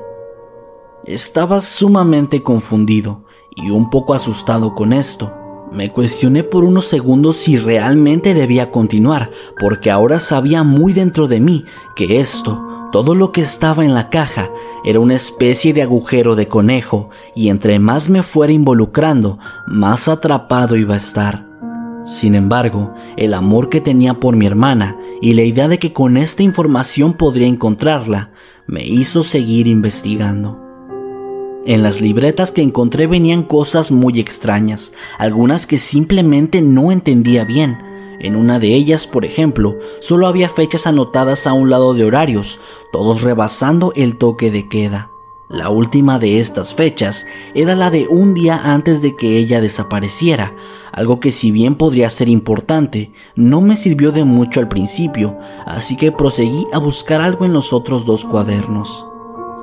Estaba 1.05 1.61
sumamente 1.61 2.43
confundido 2.43 3.25
y 3.55 3.71
un 3.71 3.91
poco 3.91 4.15
asustado 4.15 4.75
con 4.75 4.95
esto. 4.95 5.33
Me 5.73 5.93
cuestioné 5.93 6.45
por 6.45 6.65
unos 6.65 6.87
segundos 6.87 7.37
si 7.37 7.57
realmente 7.57 8.35
debía 8.35 8.71
continuar, 8.71 9.31
porque 9.61 9.91
ahora 9.91 10.19
sabía 10.19 10.63
muy 10.63 10.93
dentro 10.93 11.29
de 11.29 11.41
mí 11.41 11.65
que 11.95 12.21
esto, 12.21 12.89
todo 12.91 13.15
lo 13.15 13.33
que 13.33 13.43
estaba 13.43 13.85
en 13.85 13.95
la 13.95 14.09
caja, 14.09 14.51
era 14.85 15.01
una 15.01 15.15
especie 15.15 15.73
de 15.75 15.83
agujero 15.83 16.37
de 16.37 16.49
conejo, 16.49 17.11
y 17.35 17.49
entre 17.51 17.79
más 17.79 18.09
me 18.09 18.23
fuera 18.23 18.53
involucrando, 18.53 19.39
más 19.67 20.09
atrapado 20.09 20.77
iba 20.77 20.95
a 20.95 20.99
estar. 20.99 21.47
Sin 22.07 22.35
embargo, 22.35 22.95
el 23.19 23.35
amor 23.35 23.69
que 23.69 23.83
tenía 23.83 24.15
por 24.15 24.35
mi 24.35 24.47
hermana 24.47 24.97
y 25.21 25.35
la 25.35 25.43
idea 25.43 25.69
de 25.69 25.79
que 25.79 25.93
con 25.93 26.17
esta 26.17 26.43
información 26.43 27.13
podría 27.13 27.47
encontrarla, 27.47 28.31
me 28.67 28.87
hizo 28.87 29.23
seguir 29.23 29.67
investigando. 29.67 30.68
En 31.69 31.83
las 31.83 32.01
libretas 32.01 32.51
que 32.51 32.63
encontré 32.63 33.07
venían 33.07 33.43
cosas 33.43 33.91
muy 33.91 34.19
extrañas, 34.21 34.95
algunas 35.19 35.67
que 35.67 35.77
simplemente 35.77 36.63
no 36.63 36.91
entendía 36.91 37.45
bien. 37.45 37.77
En 38.21 38.37
una 38.37 38.59
de 38.59 38.69
ellas, 38.69 39.07
por 39.07 39.27
ejemplo, 39.27 39.77
solo 40.01 40.27
había 40.27 40.49
fechas 40.49 40.87
anotadas 40.87 41.47
a 41.47 41.53
un 41.53 41.69
lado 41.69 41.93
de 41.93 42.05
horarios, 42.05 42.59
todos 42.91 43.21
rebasando 43.21 43.93
el 43.97 44.17
toque 44.17 44.51
de 44.51 44.67
queda. 44.67 45.11
La 45.51 45.69
última 45.69 46.19
de 46.19 46.41
estas 46.41 46.75
fechas 46.75 47.27
era 47.55 47.75
la 47.75 47.91
de 47.91 48.09
un 48.09 48.33
día 48.33 48.73
antes 48.73 49.03
de 49.03 49.15
que 49.15 49.37
ella 49.37 49.61
desapareciera, 49.61 50.57
algo 50.91 51.21
que 51.21 51.33
si 51.33 51.51
bien 51.51 51.75
podría 51.75 52.09
ser 52.09 52.31
importante, 52.31 53.13
no 53.37 53.61
me 53.61 53.77
sirvió 53.77 54.11
de 54.11 54.25
mucho 54.25 54.61
al 54.61 54.69
principio, 54.69 55.37
así 55.67 55.99
que 55.99 56.13
proseguí 56.13 56.67
a 56.73 56.79
buscar 56.79 57.21
algo 57.21 57.45
en 57.45 57.53
los 57.53 57.75
otros 57.75 58.07
dos 58.07 58.25
cuadernos. 58.25 59.08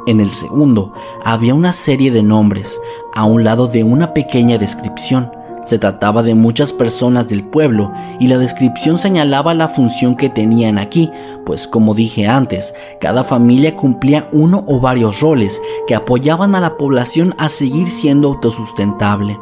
En 0.08 0.20
el 0.20 0.30
segundo 0.30 0.94
había 1.24 1.56
una 1.56 1.74
serie 1.74 2.12
de 2.12 2.22
nombres, 2.22 2.80
a 3.16 3.26
un 3.26 3.44
lado 3.44 3.68
de 3.68 3.84
una 3.84 4.14
pequeña 4.14 4.60
descripción. 4.60 5.32
Se 5.66 5.80
trataba 5.80 6.22
de 6.22 6.36
muchas 6.36 6.72
personas 6.72 7.28
del 7.28 7.44
pueblo 7.44 7.92
y 8.20 8.28
la 8.28 8.38
descripción 8.38 9.00
señalaba 9.00 9.56
la 9.56 9.68
función 9.68 10.16
que 10.16 10.30
tenían 10.30 10.78
aquí, 10.78 11.10
pues 11.44 11.68
como 11.68 11.96
dije 11.96 12.28
antes, 12.28 12.76
cada 13.02 13.24
familia 13.24 13.76
cumplía 13.76 14.30
uno 14.32 14.64
o 14.68 14.80
varios 14.80 15.22
roles 15.22 15.60
que 15.88 15.96
apoyaban 15.96 16.54
a 16.54 16.60
la 16.60 16.78
población 16.78 17.34
a 17.40 17.50
seguir 17.50 17.88
siendo 17.88 18.28
autosustentable. 18.28 19.40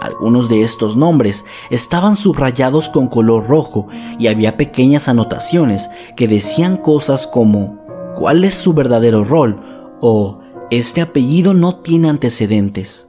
Algunos 0.00 0.48
de 0.48 0.62
estos 0.62 0.96
nombres 0.96 1.44
estaban 1.70 2.16
subrayados 2.16 2.88
con 2.88 3.06
color 3.06 3.46
rojo 3.46 3.86
y 4.18 4.26
había 4.26 4.56
pequeñas 4.56 5.08
anotaciones 5.08 5.90
que 6.16 6.26
decían 6.26 6.76
cosas 6.76 7.28
como 7.28 7.78
¿cuál 8.16 8.44
es 8.44 8.54
su 8.54 8.72
verdadero 8.72 9.24
rol? 9.24 9.60
O 10.00 10.40
este 10.70 11.00
apellido 11.00 11.54
no 11.54 11.76
tiene 11.76 12.08
antecedentes. 12.08 13.08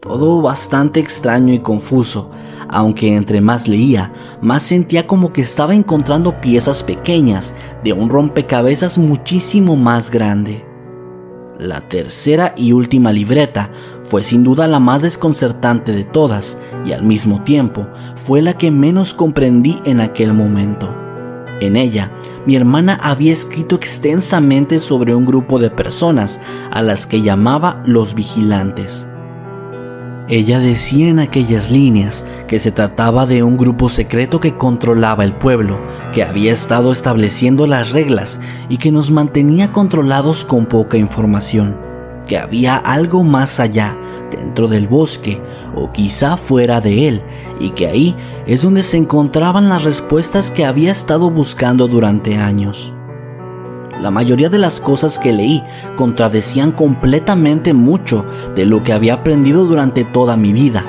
Todo 0.00 0.42
bastante 0.42 1.00
extraño 1.00 1.54
y 1.54 1.60
confuso, 1.60 2.30
aunque 2.68 3.14
entre 3.14 3.40
más 3.40 3.68
leía, 3.68 4.12
más 4.40 4.62
sentía 4.62 5.06
como 5.06 5.32
que 5.32 5.42
estaba 5.42 5.74
encontrando 5.74 6.40
piezas 6.40 6.82
pequeñas 6.82 7.54
de 7.84 7.92
un 7.92 8.08
rompecabezas 8.08 8.98
muchísimo 8.98 9.76
más 9.76 10.10
grande. 10.10 10.64
La 11.58 11.82
tercera 11.82 12.54
y 12.56 12.72
última 12.72 13.12
libreta 13.12 13.70
fue 14.02 14.24
sin 14.24 14.42
duda 14.42 14.66
la 14.66 14.80
más 14.80 15.02
desconcertante 15.02 15.92
de 15.92 16.04
todas 16.04 16.58
y 16.84 16.92
al 16.92 17.04
mismo 17.04 17.44
tiempo 17.44 17.86
fue 18.16 18.42
la 18.42 18.54
que 18.54 18.70
menos 18.70 19.14
comprendí 19.14 19.78
en 19.84 20.00
aquel 20.00 20.32
momento. 20.32 21.01
En 21.62 21.76
ella, 21.76 22.10
mi 22.44 22.56
hermana 22.56 22.98
había 23.00 23.32
escrito 23.32 23.76
extensamente 23.76 24.80
sobre 24.80 25.14
un 25.14 25.24
grupo 25.24 25.60
de 25.60 25.70
personas 25.70 26.40
a 26.72 26.82
las 26.82 27.06
que 27.06 27.22
llamaba 27.22 27.84
los 27.86 28.16
vigilantes. 28.16 29.06
Ella 30.28 30.58
decía 30.58 31.08
en 31.08 31.20
aquellas 31.20 31.70
líneas 31.70 32.24
que 32.48 32.58
se 32.58 32.72
trataba 32.72 33.26
de 33.26 33.44
un 33.44 33.56
grupo 33.56 33.88
secreto 33.88 34.40
que 34.40 34.56
controlaba 34.56 35.22
el 35.22 35.34
pueblo, 35.34 35.80
que 36.12 36.24
había 36.24 36.52
estado 36.52 36.90
estableciendo 36.90 37.68
las 37.68 37.92
reglas 37.92 38.40
y 38.68 38.78
que 38.78 38.90
nos 38.90 39.12
mantenía 39.12 39.70
controlados 39.70 40.44
con 40.44 40.66
poca 40.66 40.96
información 40.96 41.91
que 42.26 42.38
había 42.38 42.76
algo 42.76 43.22
más 43.22 43.60
allá, 43.60 43.96
dentro 44.30 44.68
del 44.68 44.88
bosque 44.88 45.40
o 45.74 45.92
quizá 45.92 46.36
fuera 46.36 46.80
de 46.80 47.08
él, 47.08 47.22
y 47.60 47.70
que 47.70 47.86
ahí 47.86 48.16
es 48.46 48.62
donde 48.62 48.82
se 48.82 48.96
encontraban 48.96 49.68
las 49.68 49.84
respuestas 49.84 50.50
que 50.50 50.64
había 50.64 50.92
estado 50.92 51.30
buscando 51.30 51.88
durante 51.88 52.36
años. 52.36 52.92
La 54.00 54.10
mayoría 54.10 54.48
de 54.48 54.58
las 54.58 54.80
cosas 54.80 55.18
que 55.18 55.32
leí 55.32 55.62
contradecían 55.96 56.72
completamente 56.72 57.72
mucho 57.72 58.24
de 58.54 58.66
lo 58.66 58.82
que 58.82 58.92
había 58.92 59.14
aprendido 59.14 59.64
durante 59.64 60.04
toda 60.04 60.36
mi 60.36 60.52
vida 60.52 60.84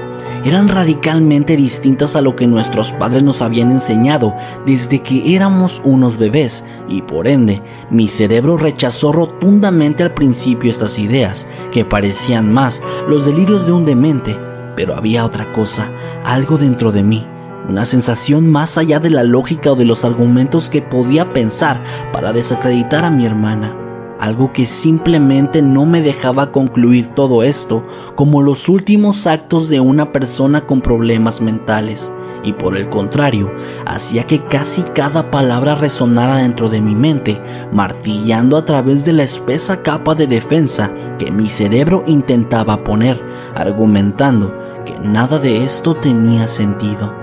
eran 0.45 0.67
radicalmente 0.67 1.55
distintas 1.55 2.15
a 2.15 2.21
lo 2.21 2.35
que 2.35 2.47
nuestros 2.47 2.91
padres 2.91 3.23
nos 3.23 3.41
habían 3.41 3.71
enseñado 3.71 4.33
desde 4.65 4.99
que 5.01 5.35
éramos 5.35 5.81
unos 5.83 6.17
bebés 6.17 6.65
y 6.87 7.01
por 7.01 7.27
ende 7.27 7.61
mi 7.89 8.07
cerebro 8.07 8.57
rechazó 8.57 9.11
rotundamente 9.11 10.03
al 10.03 10.13
principio 10.13 10.69
estas 10.69 10.99
ideas 10.99 11.47
que 11.71 11.85
parecían 11.85 12.51
más 12.51 12.81
los 13.07 13.25
delirios 13.25 13.65
de 13.65 13.71
un 13.71 13.85
demente, 13.85 14.37
pero 14.75 14.95
había 14.95 15.25
otra 15.25 15.51
cosa, 15.53 15.89
algo 16.23 16.57
dentro 16.57 16.91
de 16.91 17.03
mí 17.03 17.27
una 17.69 17.85
sensación 17.85 18.49
más 18.49 18.77
allá 18.77 18.99
de 18.99 19.09
la 19.09 19.23
lógica 19.23 19.71
o 19.71 19.75
de 19.75 19.85
los 19.85 20.03
argumentos 20.03 20.69
que 20.69 20.81
podía 20.81 21.31
pensar 21.31 21.81
para 22.11 22.33
desacreditar 22.33 23.05
a 23.05 23.09
mi 23.09 23.25
hermana 23.25 23.82
algo 24.23 24.53
que 24.53 24.65
simplemente 24.65 25.61
no 25.61 25.85
me 25.85 26.01
dejaba 26.01 26.51
concluir 26.51 27.07
todo 27.09 27.43
esto 27.43 27.85
como 28.15 28.41
los 28.41 28.69
últimos 28.69 29.27
actos 29.27 29.67
de 29.67 29.81
una 29.81 30.13
persona 30.13 30.65
con 30.65 30.79
problemas 30.79 31.41
mentales, 31.41 32.13
y 32.41 32.53
por 32.53 32.77
el 32.77 32.89
contrario, 32.89 33.51
hacía 33.85 34.25
que 34.25 34.39
casi 34.45 34.81
cada 34.83 35.29
palabra 35.29 35.75
resonara 35.75 36.37
dentro 36.37 36.69
de 36.69 36.79
mi 36.79 36.95
mente, 36.95 37.41
martillando 37.73 38.55
a 38.55 38.63
través 38.65 39.03
de 39.03 39.11
la 39.11 39.23
espesa 39.23 39.83
capa 39.83 40.15
de 40.15 40.27
defensa 40.27 40.89
que 41.19 41.29
mi 41.29 41.47
cerebro 41.47 42.03
intentaba 42.07 42.83
poner, 42.83 43.21
argumentando 43.55 44.53
que 44.85 44.97
nada 44.99 45.37
de 45.37 45.65
esto 45.65 45.95
tenía 45.95 46.47
sentido. 46.47 47.22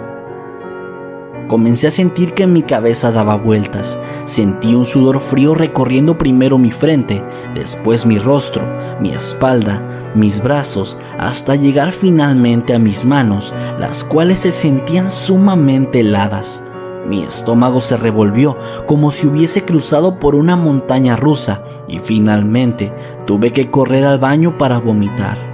Comencé 1.51 1.89
a 1.89 1.91
sentir 1.91 2.33
que 2.33 2.47
mi 2.47 2.63
cabeza 2.63 3.11
daba 3.11 3.35
vueltas. 3.35 3.99
Sentí 4.23 4.77
un 4.77 4.87
sudor 4.87 5.19
frío 5.19 5.53
recorriendo 5.53 6.17
primero 6.17 6.59
mi 6.59 6.71
frente, 6.71 7.25
después 7.57 8.07
mi 8.07 8.21
rostro, 8.21 8.63
mi 9.01 9.11
espalda, 9.11 10.13
mis 10.15 10.41
brazos, 10.41 10.97
hasta 11.19 11.57
llegar 11.57 11.91
finalmente 11.91 12.73
a 12.73 12.79
mis 12.79 13.05
manos, 13.05 13.53
las 13.81 14.05
cuales 14.05 14.39
se 14.39 14.53
sentían 14.53 15.11
sumamente 15.11 15.99
heladas. 16.01 16.63
Mi 17.09 17.25
estómago 17.25 17.81
se 17.81 17.97
revolvió 17.97 18.57
como 18.87 19.11
si 19.11 19.27
hubiese 19.27 19.65
cruzado 19.65 20.21
por 20.21 20.37
una 20.37 20.55
montaña 20.55 21.17
rusa 21.17 21.65
y 21.89 21.99
finalmente 21.99 22.93
tuve 23.27 23.51
que 23.51 23.73
correr 23.73 24.05
al 24.05 24.21
baño 24.21 24.57
para 24.57 24.79
vomitar. 24.79 25.50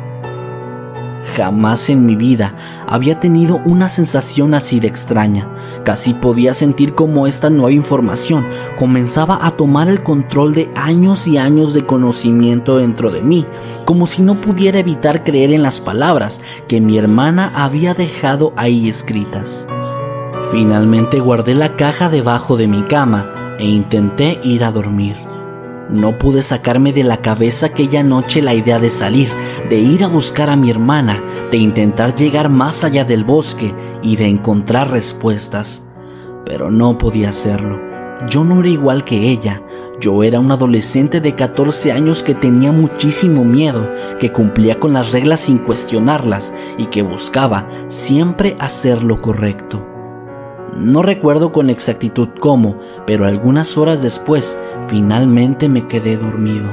Jamás 1.35 1.91
en 1.91 2.07
mi 2.07 2.15
vida 2.15 2.55
había 2.87 3.19
tenido 3.19 3.61
una 3.65 3.89
sensación 3.89 4.55
así 4.55 4.81
de 4.81 4.89
extraña. 4.89 5.49
Casi 5.85 6.15
podía 6.15 6.55
sentir 6.55 6.95
como 6.95 7.27
esta 7.27 7.51
nueva 7.51 7.73
información 7.73 8.47
comenzaba 8.79 9.45
a 9.45 9.53
tomar 9.53 9.89
el 9.89 10.03
control 10.03 10.55
de 10.55 10.71
años 10.77 11.27
y 11.27 11.39
años 11.39 11.75
de 11.75 11.85
conocimiento 11.85 12.79
dentro 12.79 13.11
de 13.11 13.23
mí, 13.23 13.45
como 13.85 14.07
si 14.07 14.23
no 14.23 14.41
pudiera 14.41 14.79
evitar 14.79 15.25
creer 15.25 15.53
en 15.53 15.63
las 15.63 15.81
palabras 15.81 16.41
que 16.69 16.81
mi 16.81 16.97
hermana 16.97 17.53
había 17.55 17.95
dejado 17.95 18.53
ahí 18.57 18.89
escritas. 18.89 19.67
Finalmente 20.53 21.19
guardé 21.19 21.55
la 21.55 21.77
caja 21.77 22.09
debajo 22.09 22.57
de 22.57 22.69
mi 22.69 22.83
cama 22.83 23.57
e 23.59 23.67
intenté 23.67 24.39
ir 24.45 24.63
a 24.65 24.71
dormir. 24.71 25.26
No 25.89 26.19
pude 26.19 26.43
sacarme 26.43 26.93
de 26.93 27.05
la 27.05 27.19
cabeza 27.19 27.67
aquella 27.67 28.03
noche 28.03 28.43
la 28.43 28.55
idea 28.55 28.81
de 28.81 28.91
salir, 28.91 29.29
de 29.71 29.79
ir 29.79 30.03
a 30.03 30.09
buscar 30.09 30.51
a 30.51 30.57
mi 30.57 30.69
hermana, 30.69 31.23
de 31.53 31.59
intentar 31.59 32.15
llegar 32.15 32.49
más 32.49 32.83
allá 32.83 33.05
del 33.05 33.23
bosque 33.23 33.73
y 34.03 34.17
de 34.17 34.27
encontrar 34.27 34.91
respuestas. 34.91 35.85
Pero 36.45 36.71
no 36.73 36.99
podía 36.99 37.29
hacerlo. 37.29 37.81
Yo 38.29 38.43
no 38.43 38.61
era 38.61 38.69
igual 38.69 39.05
que 39.05 39.31
ella. 39.31 39.63
Yo 40.01 40.25
era 40.25 40.41
un 40.41 40.51
adolescente 40.51 41.21
de 41.21 41.35
14 41.37 41.93
años 41.93 42.23
que 42.23 42.35
tenía 42.35 42.73
muchísimo 42.73 43.45
miedo, 43.45 43.89
que 44.19 44.33
cumplía 44.33 44.81
con 44.81 44.93
las 44.93 45.13
reglas 45.13 45.41
sin 45.41 45.59
cuestionarlas 45.59 46.53
y 46.79 46.87
que 46.87 47.03
buscaba 47.03 47.69
siempre 47.89 48.57
hacer 48.59 49.05
lo 49.05 49.23
correcto. 49.23 49.96
No 50.79 51.03
recuerdo 51.03 51.53
con 51.53 51.71
exactitud 51.71 52.29
cómo, 52.39 52.77
pero 53.07 53.25
algunas 53.25 53.79
horas 53.79 54.03
después 54.03 54.59
finalmente 54.89 55.71
me 55.71 55.87
quedé 55.87 56.19
dormido. 56.19 56.67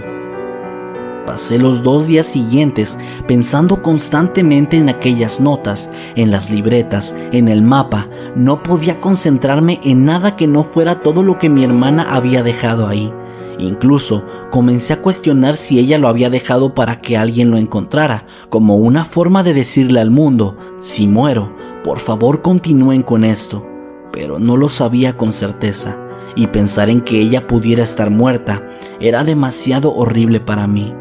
Pasé 1.25 1.57
los 1.57 1.83
dos 1.83 2.07
días 2.07 2.27
siguientes 2.27 2.97
pensando 3.27 3.81
constantemente 3.81 4.75
en 4.75 4.89
aquellas 4.89 5.39
notas, 5.39 5.89
en 6.15 6.31
las 6.31 6.49
libretas, 6.49 7.15
en 7.31 7.47
el 7.47 7.61
mapa. 7.61 8.09
No 8.35 8.61
podía 8.61 8.99
concentrarme 8.99 9.79
en 9.83 10.03
nada 10.03 10.35
que 10.35 10.47
no 10.47 10.63
fuera 10.63 10.95
todo 10.95 11.23
lo 11.23 11.37
que 11.37 11.49
mi 11.49 11.63
hermana 11.63 12.13
había 12.13 12.43
dejado 12.43 12.87
ahí. 12.87 13.09
Incluso 13.57 14.25
comencé 14.51 14.93
a 14.93 15.01
cuestionar 15.01 15.55
si 15.55 15.79
ella 15.79 15.97
lo 15.97 16.09
había 16.09 16.29
dejado 16.29 16.73
para 16.75 16.99
que 16.99 17.15
alguien 17.15 17.51
lo 17.51 17.57
encontrara, 17.57 18.25
como 18.49 18.75
una 18.75 19.05
forma 19.05 19.43
de 19.43 19.53
decirle 19.53 20.01
al 20.01 20.11
mundo, 20.11 20.57
si 20.81 21.07
muero, 21.07 21.55
por 21.85 21.99
favor 21.99 22.41
continúen 22.41 23.03
con 23.03 23.23
esto 23.23 23.72
pero 24.13 24.39
no 24.39 24.55
lo 24.55 24.69
sabía 24.69 25.17
con 25.17 25.33
certeza, 25.33 25.97
y 26.35 26.47
pensar 26.47 26.89
en 26.89 27.01
que 27.01 27.19
ella 27.19 27.47
pudiera 27.47 27.83
estar 27.83 28.09
muerta 28.09 28.65
era 28.99 29.23
demasiado 29.23 29.93
horrible 29.93 30.39
para 30.39 30.67
mí. 30.67 30.93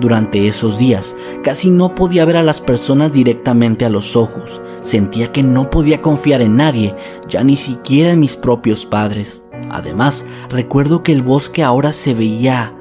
Durante 0.00 0.48
esos 0.48 0.78
días 0.78 1.16
casi 1.42 1.70
no 1.70 1.94
podía 1.94 2.24
ver 2.24 2.36
a 2.36 2.42
las 2.42 2.60
personas 2.60 3.12
directamente 3.12 3.84
a 3.84 3.90
los 3.90 4.16
ojos, 4.16 4.62
sentía 4.80 5.32
que 5.32 5.42
no 5.42 5.68
podía 5.68 6.00
confiar 6.00 6.40
en 6.40 6.56
nadie, 6.56 6.94
ya 7.28 7.44
ni 7.44 7.56
siquiera 7.56 8.12
en 8.12 8.20
mis 8.20 8.36
propios 8.36 8.86
padres. 8.86 9.42
Además, 9.70 10.24
recuerdo 10.48 11.02
que 11.02 11.12
el 11.12 11.22
bosque 11.22 11.62
ahora 11.62 11.92
se 11.92 12.14
veía 12.14 12.74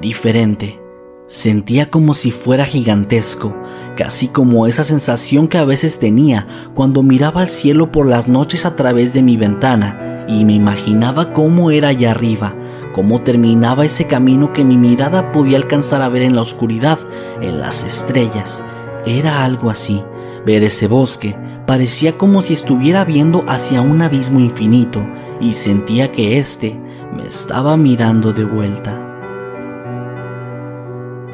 diferente. 0.00 0.80
Sentía 1.28 1.90
como 1.90 2.14
si 2.14 2.30
fuera 2.30 2.64
gigantesco, 2.64 3.54
casi 3.96 4.28
como 4.28 4.66
esa 4.66 4.82
sensación 4.82 5.46
que 5.46 5.58
a 5.58 5.64
veces 5.66 5.98
tenía 5.98 6.46
cuando 6.72 7.02
miraba 7.02 7.42
al 7.42 7.50
cielo 7.50 7.92
por 7.92 8.06
las 8.06 8.28
noches 8.28 8.64
a 8.64 8.76
través 8.76 9.12
de 9.12 9.22
mi 9.22 9.36
ventana 9.36 10.24
y 10.26 10.46
me 10.46 10.54
imaginaba 10.54 11.34
cómo 11.34 11.70
era 11.70 11.88
allá 11.88 12.12
arriba, 12.12 12.54
cómo 12.94 13.20
terminaba 13.20 13.84
ese 13.84 14.06
camino 14.06 14.54
que 14.54 14.64
mi 14.64 14.78
mirada 14.78 15.30
podía 15.30 15.58
alcanzar 15.58 16.00
a 16.00 16.08
ver 16.08 16.22
en 16.22 16.34
la 16.34 16.40
oscuridad, 16.40 16.98
en 17.42 17.60
las 17.60 17.84
estrellas. 17.84 18.62
Era 19.04 19.44
algo 19.44 19.68
así. 19.68 20.02
Ver 20.46 20.62
ese 20.62 20.86
bosque 20.86 21.36
parecía 21.66 22.16
como 22.16 22.40
si 22.40 22.54
estuviera 22.54 23.04
viendo 23.04 23.44
hacia 23.48 23.82
un 23.82 24.00
abismo 24.00 24.40
infinito 24.40 25.06
y 25.42 25.52
sentía 25.52 26.10
que 26.10 26.38
éste 26.38 26.80
me 27.14 27.26
estaba 27.26 27.76
mirando 27.76 28.32
de 28.32 28.44
vuelta. 28.44 29.07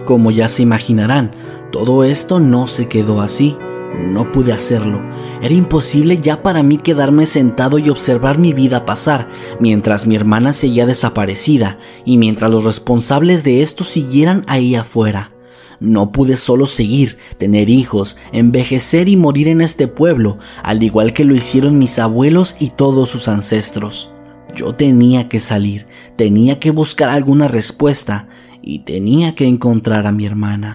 Como 0.04 0.30
ya 0.30 0.48
se 0.48 0.62
imaginarán, 0.62 1.32
todo 1.72 2.04
esto 2.04 2.40
no 2.40 2.66
se 2.66 2.88
quedó 2.88 3.20
así. 3.20 3.56
No 3.98 4.32
pude 4.32 4.52
hacerlo. 4.52 5.00
Era 5.40 5.54
imposible 5.54 6.18
ya 6.18 6.42
para 6.42 6.62
mí 6.62 6.78
quedarme 6.78 7.26
sentado 7.26 7.78
y 7.78 7.90
observar 7.90 8.38
mi 8.38 8.52
vida 8.52 8.84
pasar 8.84 9.28
mientras 9.60 10.06
mi 10.06 10.16
hermana 10.16 10.52
seguía 10.52 10.84
desaparecida 10.84 11.78
y 12.04 12.18
mientras 12.18 12.50
los 12.50 12.64
responsables 12.64 13.44
de 13.44 13.62
esto 13.62 13.84
siguieran 13.84 14.44
ahí 14.48 14.74
afuera. 14.74 15.32
No 15.80 16.12
pude 16.12 16.36
solo 16.36 16.66
seguir, 16.66 17.18
tener 17.38 17.68
hijos, 17.68 18.16
envejecer 18.32 19.08
y 19.08 19.16
morir 19.16 19.48
en 19.48 19.60
este 19.60 19.86
pueblo, 19.86 20.38
al 20.62 20.82
igual 20.82 21.12
que 21.12 21.24
lo 21.24 21.34
hicieron 21.34 21.78
mis 21.78 21.98
abuelos 21.98 22.56
y 22.58 22.70
todos 22.70 23.10
sus 23.10 23.28
ancestros. 23.28 24.10
Yo 24.56 24.74
tenía 24.74 25.28
que 25.28 25.40
salir, 25.40 25.86
tenía 26.16 26.60
que 26.60 26.70
buscar 26.70 27.10
alguna 27.10 27.48
respuesta, 27.48 28.28
y 28.66 28.80
tenía 28.80 29.34
que 29.34 29.46
encontrar 29.46 30.06
a 30.06 30.12
mi 30.12 30.26
hermana. 30.26 30.74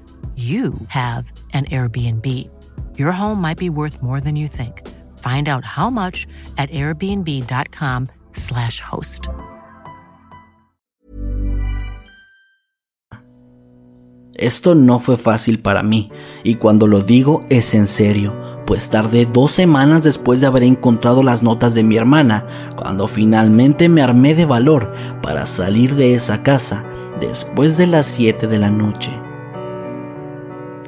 you 0.35 0.73
have 0.87 1.29
an 1.53 1.65
Airbnb. 1.65 2.49
Your 2.97 3.11
home 3.11 3.41
might 3.41 3.57
be 3.57 3.69
worth 3.69 4.01
more 4.01 4.21
than 4.21 4.37
you 4.37 4.47
think. 4.47 4.87
Find 5.17 5.49
out 5.49 5.65
how 5.65 5.89
much 5.89 6.25
at 6.57 6.71
airbnb.com/slash 6.71 8.79
host. 8.79 9.27
Esto 14.41 14.75
no 14.75 14.99
fue 14.99 15.17
fácil 15.17 15.59
para 15.59 15.83
mí, 15.83 16.09
y 16.43 16.55
cuando 16.55 16.87
lo 16.87 17.01
digo 17.01 17.41
es 17.49 17.75
en 17.75 17.87
serio, 17.87 18.33
pues 18.65 18.89
tardé 18.89 19.27
dos 19.27 19.51
semanas 19.51 20.01
después 20.01 20.41
de 20.41 20.47
haber 20.47 20.63
encontrado 20.63 21.21
las 21.21 21.43
notas 21.43 21.75
de 21.75 21.83
mi 21.83 21.97
hermana, 21.97 22.47
cuando 22.75 23.07
finalmente 23.07 23.87
me 23.87 24.01
armé 24.01 24.33
de 24.33 24.45
valor 24.45 24.91
para 25.21 25.45
salir 25.45 25.95
de 25.95 26.15
esa 26.15 26.41
casa 26.41 26.83
después 27.19 27.77
de 27.77 27.85
las 27.85 28.07
7 28.07 28.47
de 28.47 28.57
la 28.57 28.71
noche. 28.71 29.11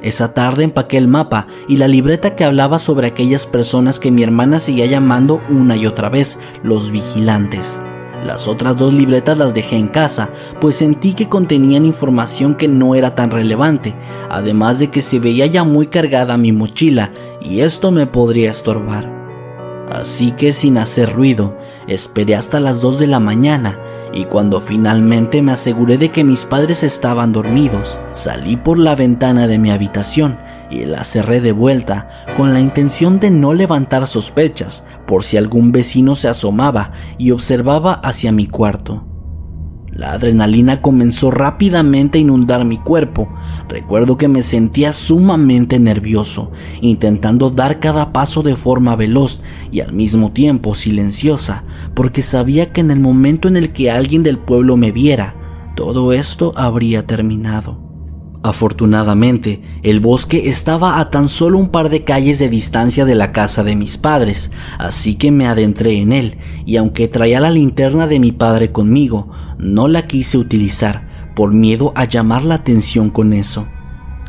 Esa 0.04 0.34
tarde 0.34 0.64
empaqué 0.64 0.98
el 0.98 1.08
mapa 1.08 1.46
y 1.66 1.78
la 1.78 1.88
libreta 1.88 2.36
que 2.36 2.44
hablaba 2.44 2.78
sobre 2.78 3.06
aquellas 3.06 3.46
personas 3.46 3.98
que 3.98 4.10
mi 4.10 4.22
hermana 4.22 4.58
seguía 4.58 4.84
llamando 4.84 5.40
una 5.48 5.76
y 5.76 5.86
otra 5.86 6.10
vez 6.10 6.38
los 6.62 6.90
vigilantes. 6.90 7.80
Las 8.22 8.46
otras 8.46 8.76
dos 8.76 8.92
libretas 8.92 9.38
las 9.38 9.54
dejé 9.54 9.78
en 9.78 9.88
casa, 9.88 10.28
pues 10.60 10.76
sentí 10.76 11.14
que 11.14 11.30
contenían 11.30 11.86
información 11.86 12.54
que 12.54 12.68
no 12.68 12.94
era 12.94 13.14
tan 13.14 13.30
relevante, 13.30 13.94
además 14.28 14.78
de 14.78 14.90
que 14.90 15.00
se 15.00 15.20
veía 15.20 15.46
ya 15.46 15.64
muy 15.64 15.86
cargada 15.86 16.36
mi 16.36 16.52
mochila 16.52 17.10
y 17.40 17.60
esto 17.60 17.90
me 17.90 18.06
podría 18.06 18.50
estorbar. 18.50 19.10
Así 19.90 20.32
que 20.32 20.52
sin 20.52 20.76
hacer 20.76 21.14
ruido, 21.14 21.56
esperé 21.86 22.34
hasta 22.34 22.60
las 22.60 22.82
2 22.82 22.98
de 22.98 23.06
la 23.06 23.20
mañana 23.20 23.78
y 24.14 24.24
cuando 24.26 24.60
finalmente 24.60 25.42
me 25.42 25.52
aseguré 25.52 25.98
de 25.98 26.10
que 26.10 26.24
mis 26.24 26.44
padres 26.44 26.82
estaban 26.82 27.32
dormidos, 27.32 27.98
salí 28.12 28.56
por 28.56 28.78
la 28.78 28.94
ventana 28.94 29.48
de 29.48 29.58
mi 29.58 29.70
habitación 29.70 30.38
y 30.70 30.84
la 30.84 31.04
cerré 31.04 31.40
de 31.40 31.52
vuelta 31.52 32.08
con 32.36 32.54
la 32.54 32.60
intención 32.60 33.18
de 33.18 33.30
no 33.30 33.52
levantar 33.52 34.06
sospechas 34.06 34.84
por 35.06 35.24
si 35.24 35.36
algún 35.36 35.72
vecino 35.72 36.14
se 36.14 36.28
asomaba 36.28 36.92
y 37.18 37.32
observaba 37.32 37.94
hacia 37.94 38.32
mi 38.32 38.46
cuarto. 38.46 39.13
La 39.94 40.12
adrenalina 40.12 40.82
comenzó 40.82 41.30
rápidamente 41.30 42.18
a 42.18 42.20
inundar 42.20 42.64
mi 42.64 42.78
cuerpo. 42.78 43.28
Recuerdo 43.68 44.18
que 44.18 44.26
me 44.26 44.42
sentía 44.42 44.92
sumamente 44.92 45.78
nervioso, 45.78 46.50
intentando 46.80 47.50
dar 47.50 47.78
cada 47.78 48.12
paso 48.12 48.42
de 48.42 48.56
forma 48.56 48.96
veloz 48.96 49.40
y 49.70 49.80
al 49.80 49.92
mismo 49.92 50.32
tiempo 50.32 50.74
silenciosa, 50.74 51.62
porque 51.94 52.22
sabía 52.22 52.72
que 52.72 52.80
en 52.80 52.90
el 52.90 52.98
momento 52.98 53.46
en 53.46 53.56
el 53.56 53.72
que 53.72 53.90
alguien 53.90 54.24
del 54.24 54.38
pueblo 54.38 54.76
me 54.76 54.90
viera, 54.90 55.36
todo 55.76 56.12
esto 56.12 56.52
habría 56.56 57.06
terminado. 57.06 57.83
Afortunadamente, 58.44 59.62
el 59.82 60.00
bosque 60.00 60.50
estaba 60.50 61.00
a 61.00 61.08
tan 61.08 61.30
solo 61.30 61.58
un 61.58 61.70
par 61.70 61.88
de 61.88 62.04
calles 62.04 62.38
de 62.38 62.50
distancia 62.50 63.06
de 63.06 63.14
la 63.14 63.32
casa 63.32 63.64
de 63.64 63.74
mis 63.74 63.96
padres, 63.96 64.50
así 64.78 65.14
que 65.14 65.32
me 65.32 65.46
adentré 65.46 65.98
en 65.98 66.12
él, 66.12 66.36
y 66.66 66.76
aunque 66.76 67.08
traía 67.08 67.40
la 67.40 67.50
linterna 67.50 68.06
de 68.06 68.20
mi 68.20 68.32
padre 68.32 68.70
conmigo, 68.70 69.30
no 69.56 69.88
la 69.88 70.06
quise 70.06 70.36
utilizar 70.36 71.08
por 71.34 71.54
miedo 71.54 71.94
a 71.96 72.04
llamar 72.04 72.44
la 72.44 72.56
atención 72.56 73.08
con 73.08 73.32
eso. 73.32 73.66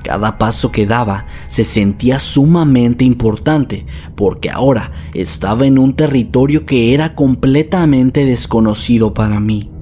Cada 0.02 0.38
paso 0.38 0.72
que 0.72 0.86
daba 0.86 1.26
se 1.48 1.66
sentía 1.66 2.18
sumamente 2.20 3.04
importante 3.04 3.86
porque 4.16 4.50
ahora 4.50 4.94
estaba 5.14 5.68
en 5.68 5.78
un 5.78 5.94
territorio 5.94 6.66
que 6.66 6.94
era 6.94 7.16
completamente 7.16 8.24
desconocido 8.24 9.14
para 9.14 9.42
mí. 9.42 9.75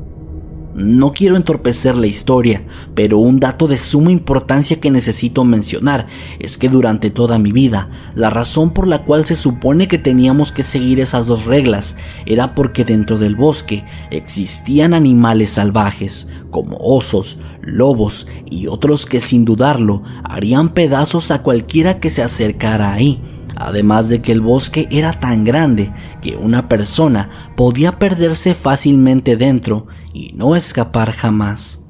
No 0.75 1.13
quiero 1.13 1.36
entorpecer 1.36 1.95
la 1.95 2.07
historia, 2.07 2.63
pero 2.95 3.19
un 3.19 3.39
dato 3.39 3.67
de 3.67 3.77
suma 3.77 4.12
importancia 4.12 4.79
que 4.79 4.89
necesito 4.89 5.43
mencionar 5.43 6.07
es 6.39 6.57
que 6.57 6.67
durante 6.67 7.12
toda 7.12 7.38
mi 7.38 7.51
vida, 7.51 7.91
la 8.15 8.31
razón 8.31 8.71
por 8.71 8.88
la 8.88 9.03
cual 9.03 9.23
se 9.25 9.36
supone 9.36 9.88
que 9.88 9.99
teníamos 9.99 10.51
que 10.51 10.63
seguir 10.63 10.99
esas 10.99 11.27
dos 11.27 11.45
reglas 11.45 11.95
era 12.25 12.55
porque 12.55 12.86
dentro 12.86 13.19
del 13.19 13.36
bosque 13.36 13.86
existían 14.09 14.95
animales 14.95 15.51
salvajes, 15.51 16.27
como 16.49 16.77
osos, 16.79 17.38
lobos 17.62 18.25
y 18.49 18.65
otros 18.65 19.05
que 19.05 19.19
sin 19.19 19.45
dudarlo 19.45 20.01
harían 20.23 20.73
pedazos 20.73 21.29
a 21.29 21.43
cualquiera 21.43 21.99
que 21.99 22.09
se 22.09 22.23
acercara 22.23 22.93
ahí. 22.93 23.21
Además 23.55 24.09
de 24.09 24.23
que 24.23 24.31
el 24.31 24.41
bosque 24.41 24.88
era 24.89 25.13
tan 25.19 25.43
grande 25.43 25.93
que 26.21 26.36
una 26.36 26.67
persona 26.67 27.29
podía 27.55 27.99
perderse 27.99 28.55
fácilmente 28.55 29.38
dentro 29.38 29.86
y 30.13 30.34
no 30.36 30.56
escapar 30.56 31.12
jamás. 31.12 31.84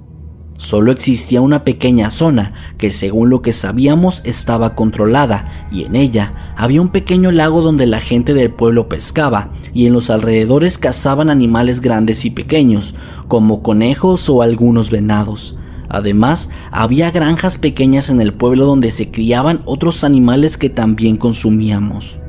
Solo 0.57 0.93
existía 0.93 1.41
una 1.41 1.65
pequeña 1.65 2.09
zona 2.09 2.53
que 2.77 2.89
según 2.89 3.29
lo 3.29 3.41
que 3.41 3.51
sabíamos 3.51 4.21
estaba 4.23 4.75
controlada 4.75 5.67
y 5.71 5.83
en 5.83 5.95
ella 5.95 6.53
había 6.55 6.81
un 6.81 6.87
pequeño 6.87 7.31
lago 7.31 7.61
donde 7.61 7.85
la 7.85 7.99
gente 7.99 8.33
del 8.33 8.49
pueblo 8.49 8.87
pescaba 8.87 9.51
y 9.73 9.87
en 9.87 9.93
los 9.93 10.09
alrededores 10.09 10.77
cazaban 10.77 11.29
animales 11.29 11.81
grandes 11.81 12.23
y 12.23 12.29
pequeños 12.29 12.95
como 13.27 13.61
conejos 13.61 14.29
o 14.29 14.41
algunos 14.41 14.89
venados. 14.89 15.57
Además, 15.89 16.49
había 16.71 17.11
granjas 17.11 17.57
pequeñas 17.57 18.09
en 18.09 18.21
el 18.21 18.33
pueblo 18.33 18.65
donde 18.65 18.89
se 18.89 19.11
criaban 19.11 19.61
otros 19.65 20.03
animales 20.03 20.57
que 20.57 20.69
también 20.69 21.17
consumíamos. 21.17 22.19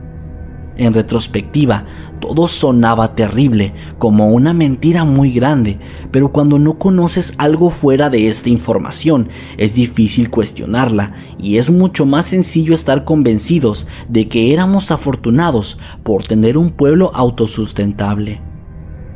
En 0.77 0.93
retrospectiva, 0.93 1.85
todo 2.21 2.49
sonaba 2.49 3.15
terrible, 3.15 3.75
como 3.99 4.31
una 4.31 4.53
mentira 4.53 5.05
muy 5.05 5.31
grande, 5.31 5.79
pero 6.11 6.33
cuando 6.33 6.59
no 6.59 6.79
conoces 6.79 7.35
algo 7.39 7.71
fuera 7.71 8.11
de 8.11 8.29
esta 8.29 8.49
información, 8.49 9.29
es 9.57 9.75
difícil 9.75 10.31
cuestionarla 10.31 11.13
y 11.39 11.59
es 11.59 11.71
mucho 11.71 12.07
más 12.07 12.27
sencillo 12.27 12.75
estar 12.75 13.05
convencidos 13.05 13.87
de 14.09 14.29
que 14.29 14.53
éramos 14.53 14.91
afortunados 14.91 15.79
por 16.03 16.25
tener 16.25 16.59
un 16.59 16.71
pueblo 16.71 17.13
autosustentable. 17.15 18.41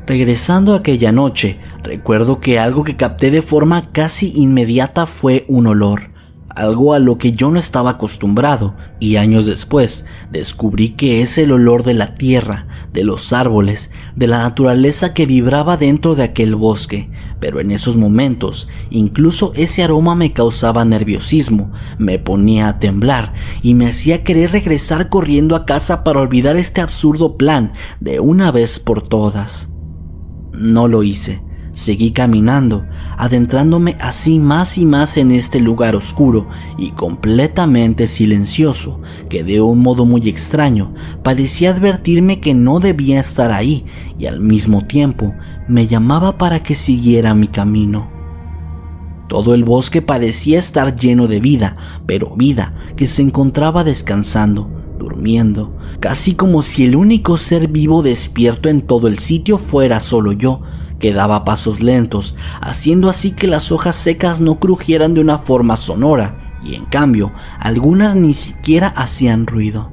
Regresando 0.06 0.74
aquella 0.74 1.10
noche, 1.10 1.58
recuerdo 1.82 2.40
que 2.40 2.58
algo 2.58 2.84
que 2.84 2.96
capté 2.96 3.30
de 3.30 3.42
forma 3.42 3.90
casi 3.90 4.32
inmediata 4.36 5.06
fue 5.06 5.44
un 5.48 5.66
olor 5.66 6.17
algo 6.58 6.92
a 6.92 6.98
lo 6.98 7.18
que 7.18 7.32
yo 7.32 7.50
no 7.50 7.58
estaba 7.58 7.90
acostumbrado, 7.90 8.74
y 8.98 9.16
años 9.16 9.46
después 9.46 10.06
descubrí 10.32 10.90
que 10.90 11.22
es 11.22 11.38
el 11.38 11.52
olor 11.52 11.84
de 11.84 11.94
la 11.94 12.14
tierra, 12.14 12.66
de 12.92 13.04
los 13.04 13.32
árboles, 13.32 13.90
de 14.16 14.26
la 14.26 14.38
naturaleza 14.38 15.14
que 15.14 15.24
vibraba 15.24 15.76
dentro 15.76 16.16
de 16.16 16.24
aquel 16.24 16.56
bosque, 16.56 17.10
pero 17.38 17.60
en 17.60 17.70
esos 17.70 17.96
momentos 17.96 18.68
incluso 18.90 19.52
ese 19.54 19.84
aroma 19.84 20.16
me 20.16 20.32
causaba 20.32 20.84
nerviosismo, 20.84 21.70
me 21.96 22.18
ponía 22.18 22.68
a 22.68 22.78
temblar 22.80 23.34
y 23.62 23.74
me 23.74 23.86
hacía 23.86 24.24
querer 24.24 24.50
regresar 24.50 25.08
corriendo 25.08 25.54
a 25.54 25.64
casa 25.64 26.02
para 26.02 26.20
olvidar 26.20 26.56
este 26.56 26.80
absurdo 26.80 27.36
plan 27.36 27.72
de 28.00 28.18
una 28.18 28.50
vez 28.50 28.80
por 28.80 29.06
todas. 29.08 29.68
No 30.52 30.88
lo 30.88 31.04
hice 31.04 31.47
Seguí 31.78 32.10
caminando, 32.10 32.84
adentrándome 33.16 33.96
así 34.00 34.40
más 34.40 34.78
y 34.78 34.84
más 34.84 35.16
en 35.16 35.30
este 35.30 35.60
lugar 35.60 35.94
oscuro 35.94 36.48
y 36.76 36.90
completamente 36.90 38.08
silencioso, 38.08 39.00
que 39.28 39.44
de 39.44 39.60
un 39.60 39.78
modo 39.78 40.04
muy 40.04 40.28
extraño 40.28 40.92
parecía 41.22 41.70
advertirme 41.70 42.40
que 42.40 42.52
no 42.52 42.80
debía 42.80 43.20
estar 43.20 43.52
ahí 43.52 43.86
y 44.18 44.26
al 44.26 44.40
mismo 44.40 44.88
tiempo 44.88 45.36
me 45.68 45.86
llamaba 45.86 46.36
para 46.36 46.64
que 46.64 46.74
siguiera 46.74 47.32
mi 47.32 47.46
camino. 47.46 48.10
Todo 49.28 49.54
el 49.54 49.62
bosque 49.62 50.02
parecía 50.02 50.58
estar 50.58 50.96
lleno 50.96 51.28
de 51.28 51.38
vida, 51.38 51.76
pero 52.06 52.34
vida 52.34 52.74
que 52.96 53.06
se 53.06 53.22
encontraba 53.22 53.84
descansando, 53.84 54.68
durmiendo, 54.98 55.76
casi 56.00 56.34
como 56.34 56.62
si 56.62 56.86
el 56.86 56.96
único 56.96 57.36
ser 57.36 57.68
vivo 57.68 58.02
despierto 58.02 58.68
en 58.68 58.80
todo 58.80 59.06
el 59.06 59.20
sitio 59.20 59.58
fuera 59.58 60.00
solo 60.00 60.32
yo, 60.32 60.60
que 60.98 61.12
daba 61.12 61.44
pasos 61.44 61.80
lentos, 61.80 62.34
haciendo 62.60 63.08
así 63.08 63.32
que 63.32 63.46
las 63.46 63.72
hojas 63.72 63.96
secas 63.96 64.40
no 64.40 64.58
crujieran 64.58 65.14
de 65.14 65.20
una 65.20 65.38
forma 65.38 65.76
sonora, 65.76 66.58
y 66.62 66.74
en 66.74 66.86
cambio 66.86 67.32
algunas 67.58 68.16
ni 68.16 68.34
siquiera 68.34 68.88
hacían 68.88 69.46
ruido. 69.46 69.90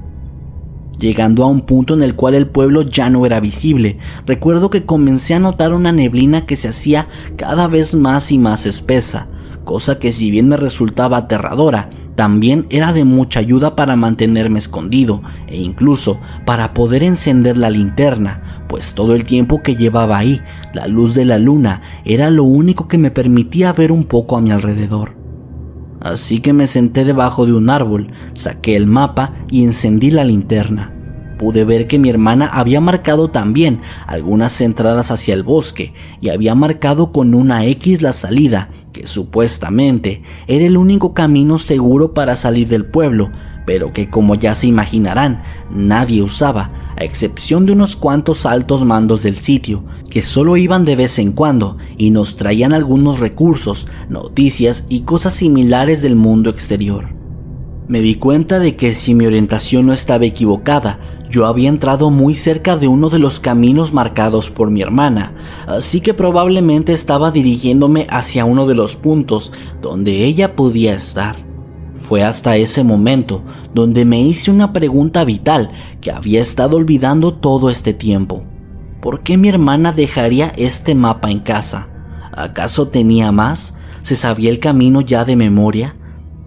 Llegando 0.98 1.44
a 1.44 1.48
un 1.48 1.62
punto 1.62 1.94
en 1.94 2.04
el 2.04 2.16
cual 2.16 2.36
el 2.36 2.48
pueblo 2.48 2.82
ya 2.82 3.10
no 3.10 3.26
era 3.26 3.40
visible, 3.40 4.00
recuerdo 4.26 4.70
que 4.70 4.86
comencé 4.86 5.34
a 5.34 5.40
notar 5.40 5.74
una 5.74 5.92
neblina 5.92 6.46
que 6.46 6.56
se 6.56 6.70
hacía 6.70 7.08
cada 7.36 7.68
vez 7.68 7.96
más 7.96 8.32
y 8.32 8.40
más 8.40 8.66
espesa, 8.66 9.28
cosa 9.66 10.00
que 10.00 10.14
si 10.14 10.32
bien 10.32 10.48
me 10.48 10.56
resultaba 10.56 11.18
aterradora, 11.18 11.90
también 12.16 12.66
era 12.70 12.94
de 12.94 13.04
mucha 13.04 13.42
ayuda 13.42 13.76
para 13.76 13.98
mantenerme 13.98 14.60
escondido 14.60 15.22
e 15.48 15.58
incluso 15.58 16.20
para 16.46 16.74
poder 16.74 17.04
encender 17.04 17.58
la 17.58 17.70
linterna, 17.70 18.64
pues 18.70 18.96
todo 18.96 19.16
el 19.16 19.26
tiempo 19.26 19.62
que 19.62 19.76
llevaba 19.76 20.18
ahí, 20.18 20.42
la 20.74 20.88
luz 20.88 21.14
de 21.14 21.26
la 21.26 21.38
luna 21.38 21.82
era 22.06 22.30
lo 22.30 22.46
único 22.46 22.88
que 22.88 22.98
me 22.98 23.12
permitía 23.12 23.74
ver 23.74 23.92
un 23.92 24.06
poco 24.06 24.38
a 24.38 24.42
mi 24.42 24.52
alrededor. 24.52 25.18
Así 26.00 26.40
que 26.40 26.54
me 26.54 26.68
senté 26.68 27.04
debajo 27.04 27.46
de 27.46 27.54
un 27.54 27.70
árbol, 27.70 28.12
saqué 28.34 28.76
el 28.76 28.86
mapa 28.86 29.34
y 29.50 29.64
encendí 29.64 30.12
la 30.12 30.24
linterna. 30.24 30.92
Pude 31.38 31.66
ver 31.66 31.88
que 31.88 32.00
mi 32.00 32.10
hermana 32.10 32.48
había 32.48 32.80
marcado 32.80 33.30
también 33.30 33.82
algunas 34.08 34.62
entradas 34.62 35.12
hacia 35.12 35.34
el 35.34 35.44
bosque 35.44 35.94
y 36.22 36.30
había 36.30 36.56
marcado 36.56 37.12
con 37.12 37.34
una 37.34 37.66
X 37.66 38.02
la 38.02 38.14
salida 38.14 38.70
que 38.96 39.08
supuestamente 39.08 40.24
era 40.48 40.66
el 40.66 40.78
único 40.78 41.14
camino 41.14 41.58
seguro 41.58 42.14
para 42.14 42.38
salir 42.38 42.70
del 42.70 42.86
pueblo, 42.86 43.30
pero 43.66 43.92
que 43.92 44.10
como 44.10 44.36
ya 44.36 44.56
se 44.56 44.68
imaginarán, 44.68 45.44
nadie 45.70 46.24
usaba, 46.24 46.94
a 46.96 47.04
excepción 47.04 47.66
de 47.66 47.74
unos 47.74 47.98
cuantos 47.98 48.46
altos 48.46 48.86
mandos 48.86 49.24
del 49.24 49.36
sitio, 49.36 49.84
que 50.10 50.22
solo 50.22 50.56
iban 50.56 50.86
de 50.86 50.96
vez 50.96 51.20
en 51.20 51.34
cuando 51.34 51.78
y 51.98 52.12
nos 52.12 52.38
traían 52.38 52.72
algunos 52.72 53.20
recursos, 53.20 53.86
noticias 54.08 54.86
y 54.88 55.02
cosas 55.02 55.34
similares 55.34 56.02
del 56.02 56.16
mundo 56.16 56.50
exterior. 56.50 57.10
Me 57.90 58.00
di 58.00 58.16
cuenta 58.16 58.60
de 58.60 58.78
que 58.78 58.94
si 58.94 59.14
mi 59.14 59.26
orientación 59.26 59.88
no 59.88 59.94
estaba 59.94 60.26
equivocada, 60.26 61.00
yo 61.30 61.46
había 61.46 61.70
entrado 61.70 62.12
muy 62.12 62.36
cerca 62.36 62.78
de 62.78 62.88
uno 62.88 63.10
de 63.10 63.20
los 63.20 63.40
caminos 63.40 63.94
marcados 63.94 64.50
por 64.50 64.72
mi 64.72 64.82
hermana, 64.82 65.34
así 65.68 66.02
que 66.02 66.14
probablemente 66.14 66.94
estaba 66.94 67.32
dirigiéndome 67.32 68.08
hacia 68.10 68.46
uno 68.46 68.68
de 68.68 68.76
los 68.76 68.96
puntos 68.96 69.52
donde 69.82 70.26
ella 70.26 70.56
podía 70.56 70.96
estar. 70.96 71.38
Fue 71.96 72.24
hasta 72.24 72.58
ese 72.58 72.84
momento 72.84 73.44
donde 73.74 74.06
me 74.06 74.22
hice 74.22 74.52
una 74.52 74.74
pregunta 74.74 75.24
vital 75.24 75.72
que 76.02 76.12
había 76.12 76.42
estado 76.42 76.78
olvidando 76.78 77.34
todo 77.34 77.70
este 77.70 77.94
tiempo. 77.94 78.44
¿Por 79.02 79.24
qué 79.24 79.38
mi 79.38 79.50
hermana 79.50 79.92
dejaría 79.92 80.52
este 80.56 80.96
mapa 80.96 81.32
en 81.32 81.40
casa? 81.40 81.88
¿Acaso 82.32 82.88
tenía 82.90 83.32
más? 83.32 83.76
¿Se 84.02 84.16
sabía 84.16 84.50
el 84.50 84.60
camino 84.60 85.02
ya 85.02 85.26
de 85.26 85.36
memoria? 85.36 85.96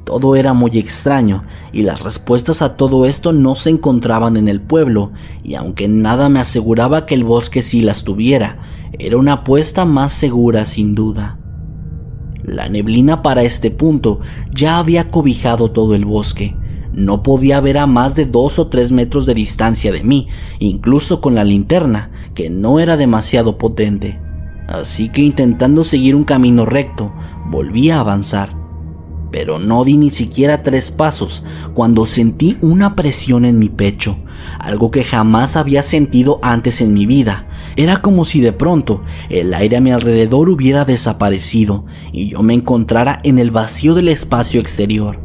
Todo 0.09 0.37
era 0.37 0.55
muy 0.55 0.71
extraño 0.79 1.45
y 1.71 1.83
las 1.83 2.03
respuestas 2.03 2.63
a 2.63 2.79
todo 2.79 3.05
esto 3.05 3.35
no 3.35 3.55
se 3.55 3.69
encontraban 3.69 4.39
en 4.39 4.49
el 4.49 4.59
pueblo, 4.59 5.13
y 5.45 5.55
aunque 5.55 5.87
nada 5.87 6.31
me 6.31 6.41
aseguraba 6.41 7.05
que 7.05 7.15
el 7.15 7.25
bosque 7.25 7.61
sí 7.61 7.83
las 7.83 8.05
tuviera, 8.05 8.59
era 8.99 9.19
una 9.19 9.35
apuesta 9.35 9.85
más 9.85 10.13
segura 10.13 10.65
sin 10.65 10.95
duda. 10.95 11.39
La 12.43 12.71
neblina 12.71 13.21
para 13.21 13.43
este 13.43 13.71
punto 13.71 14.21
ya 14.55 14.79
había 14.79 15.09
cobijado 15.09 15.73
todo 15.73 15.95
el 15.95 16.07
bosque. 16.07 16.57
No 16.95 17.23
podía 17.23 17.61
ver 17.61 17.77
a 17.77 17.87
más 17.87 18.15
de 18.15 18.25
dos 18.25 18.59
o 18.59 18.69
tres 18.69 18.91
metros 18.91 19.27
de 19.27 19.35
distancia 19.35 19.93
de 19.93 20.03
mí, 20.05 20.29
incluso 20.59 21.21
con 21.21 21.35
la 21.35 21.45
linterna, 21.45 22.13
que 22.35 22.49
no 22.49 22.81
era 22.81 22.97
demasiado 22.97 23.59
potente. 23.59 24.19
Así 24.69 25.11
que 25.11 25.21
intentando 25.21 25.85
seguir 25.85 26.17
un 26.17 26.25
camino 26.25 26.65
recto, 26.65 27.13
volví 27.51 27.91
a 27.91 28.01
avanzar 28.01 28.58
pero 29.31 29.59
no 29.59 29.85
di 29.85 29.97
ni 29.97 30.11
siquiera 30.11 30.63
tres 30.63 30.91
pasos 30.91 31.43
cuando 31.75 32.07
sentí 32.07 32.57
una 32.61 32.97
presión 32.97 33.45
en 33.45 33.59
mi 33.59 33.69
pecho, 33.69 34.17
algo 34.59 34.91
que 34.91 35.05
jamás 35.05 35.57
había 35.57 35.83
sentido 35.83 36.39
antes 36.43 36.81
en 36.81 36.95
mi 36.95 37.07
vida. 37.07 37.47
Era 37.77 38.03
como 38.03 38.25
si 38.25 38.41
de 38.41 38.53
pronto 38.53 39.03
el 39.29 39.55
aire 39.55 39.77
a 39.77 39.81
mi 39.81 39.93
alrededor 39.93 40.49
hubiera 40.49 40.85
desaparecido 40.85 41.85
y 42.13 42.29
yo 42.29 42.43
me 42.43 42.55
encontrara 42.55 43.21
en 43.23 43.39
el 43.39 43.51
vacío 43.51 43.95
del 43.95 44.09
espacio 44.09 44.61
exterior. 44.61 45.21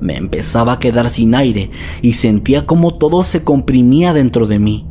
Me 0.00 0.16
empezaba 0.16 0.74
a 0.74 0.78
quedar 0.78 1.08
sin 1.08 1.34
aire 1.34 1.70
y 2.02 2.14
sentía 2.14 2.66
como 2.66 2.94
todo 2.94 3.22
se 3.22 3.44
comprimía 3.44 4.12
dentro 4.12 4.46
de 4.46 4.58
mí. 4.58 4.86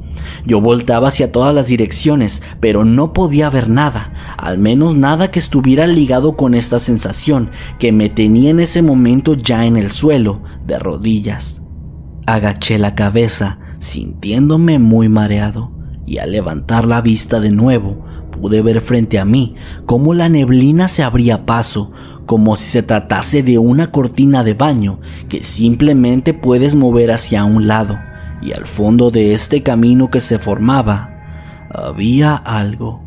Yo 0.46 0.62
voltaba 0.62 1.10
hacia 1.10 1.32
todas 1.32 1.54
las 1.54 1.68
direcciones, 1.68 2.42
pero 2.60 2.86
no 2.86 3.14
podía 3.14 3.50
ver 3.50 3.70
nada, 3.70 4.14
al 4.38 4.58
menos 4.58 4.96
nada 4.96 5.32
que 5.32 5.40
estuviera 5.40 5.88
ligado 5.88 6.36
con 6.36 6.54
esta 6.54 6.80
sensación 6.80 7.50
que 7.80 7.92
me 7.92 8.10
tenía 8.10 8.50
en 8.50 8.60
ese 8.60 8.82
momento 8.82 9.34
ya 9.34 9.66
en 9.66 9.78
el 9.78 9.92
suelo, 9.92 10.42
de 10.66 10.80
rodillas. 10.80 11.62
Agaché 12.26 12.80
la 12.80 12.96
cabeza, 12.96 13.60
sintiéndome 13.80 14.80
muy 14.80 15.10
mareado, 15.10 15.72
y 16.08 16.18
al 16.20 16.32
levantar 16.32 16.86
la 16.86 17.02
vista 17.02 17.40
de 17.40 17.52
nuevo, 17.52 18.04
pude 18.32 18.62
ver 18.62 18.82
frente 18.82 19.20
a 19.20 19.26
mí 19.26 19.56
cómo 19.86 20.14
la 20.14 20.30
neblina 20.30 20.88
se 20.88 21.04
abría 21.04 21.46
paso, 21.46 21.92
como 22.26 22.56
si 22.56 22.66
se 22.66 22.84
tratase 22.84 23.44
de 23.44 23.58
una 23.58 23.88
cortina 23.88 24.44
de 24.44 24.54
baño 24.54 25.00
que 25.30 25.44
simplemente 25.44 26.34
puedes 26.34 26.76
mover 26.76 27.12
hacia 27.12 27.44
un 27.46 27.68
lado, 27.68 27.98
y 28.41 28.54
al 28.54 28.65
fondo 28.65 29.12
de 29.12 29.34
este 29.34 29.63
camino 29.63 30.10
que 30.10 30.19
se 30.19 30.39
formaba 30.39 31.12
había 31.69 32.36
algo. 32.36 33.04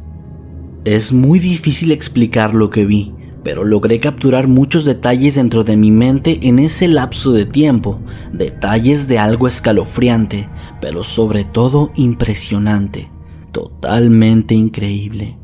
Es 0.84 1.12
muy 1.12 1.38
difícil 1.38 1.92
explicar 1.92 2.54
lo 2.54 2.70
que 2.70 2.86
vi, 2.86 3.14
pero 3.42 3.64
logré 3.64 4.00
capturar 4.00 4.48
muchos 4.48 4.84
detalles 4.84 5.36
dentro 5.36 5.64
de 5.64 5.76
mi 5.76 5.90
mente 5.90 6.38
en 6.42 6.58
ese 6.58 6.88
lapso 6.88 7.32
de 7.32 7.46
tiempo, 7.46 8.00
detalles 8.32 9.08
de 9.08 9.18
algo 9.18 9.48
escalofriante, 9.48 10.48
pero 10.80 11.04
sobre 11.04 11.44
todo 11.44 11.92
impresionante, 11.94 13.10
totalmente 13.52 14.54
increíble. 14.54 15.38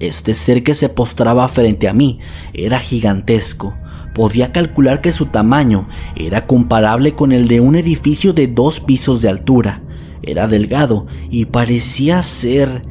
Este 0.00 0.34
ser 0.34 0.62
que 0.62 0.74
se 0.74 0.88
postraba 0.88 1.48
frente 1.48 1.88
a 1.88 1.92
mí 1.92 2.20
era 2.52 2.78
gigantesco. 2.78 3.74
Podía 4.14 4.52
calcular 4.52 5.00
que 5.00 5.12
su 5.12 5.26
tamaño 5.26 5.88
era 6.16 6.46
comparable 6.46 7.14
con 7.14 7.32
el 7.32 7.48
de 7.48 7.60
un 7.60 7.76
edificio 7.76 8.32
de 8.32 8.46
dos 8.46 8.80
pisos 8.80 9.22
de 9.22 9.28
altura. 9.28 9.82
Era 10.22 10.48
delgado 10.48 11.06
y 11.30 11.46
parecía 11.46 12.22
ser 12.22 12.82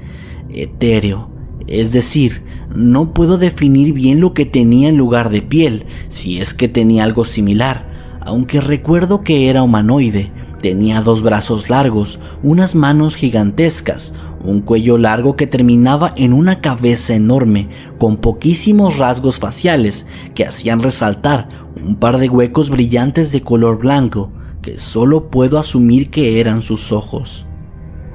etéreo. 0.49 1.29
Es 1.67 1.91
decir, 1.91 2.43
no 2.73 3.13
puedo 3.13 3.37
definir 3.37 3.93
bien 3.93 4.21
lo 4.21 4.33
que 4.33 4.45
tenía 4.45 4.89
en 4.89 4.97
lugar 4.97 5.29
de 5.29 5.41
piel, 5.41 5.85
si 6.07 6.39
es 6.39 6.53
que 6.53 6.69
tenía 6.69 7.03
algo 7.03 7.25
similar, 7.25 7.87
aunque 8.21 8.61
recuerdo 8.61 9.21
que 9.21 9.49
era 9.49 9.63
humanoide, 9.63 10.31
Tenía 10.61 11.01
dos 11.01 11.21
brazos 11.21 11.69
largos, 11.69 12.19
unas 12.41 12.73
manos 12.73 13.15
gigantescas, 13.15 14.15
un 14.43 14.61
cuello 14.61 14.97
largo 14.97 15.35
que 15.35 15.47
terminaba 15.47 16.11
en 16.15 16.33
una 16.33 16.61
cabeza 16.61 17.15
enorme, 17.15 17.69
con 17.97 18.17
poquísimos 18.17 18.97
rasgos 18.97 19.39
faciales 19.39 20.07
que 20.35 20.45
hacían 20.45 20.81
resaltar 20.81 21.49
un 21.85 21.95
par 21.95 22.17
de 22.17 22.29
huecos 22.29 22.69
brillantes 22.69 23.31
de 23.31 23.41
color 23.41 23.79
blanco, 23.79 24.31
que 24.61 24.79
solo 24.79 25.29
puedo 25.29 25.59
asumir 25.59 26.09
que 26.09 26.39
eran 26.39 26.61
sus 26.61 26.91
ojos. 26.91 27.45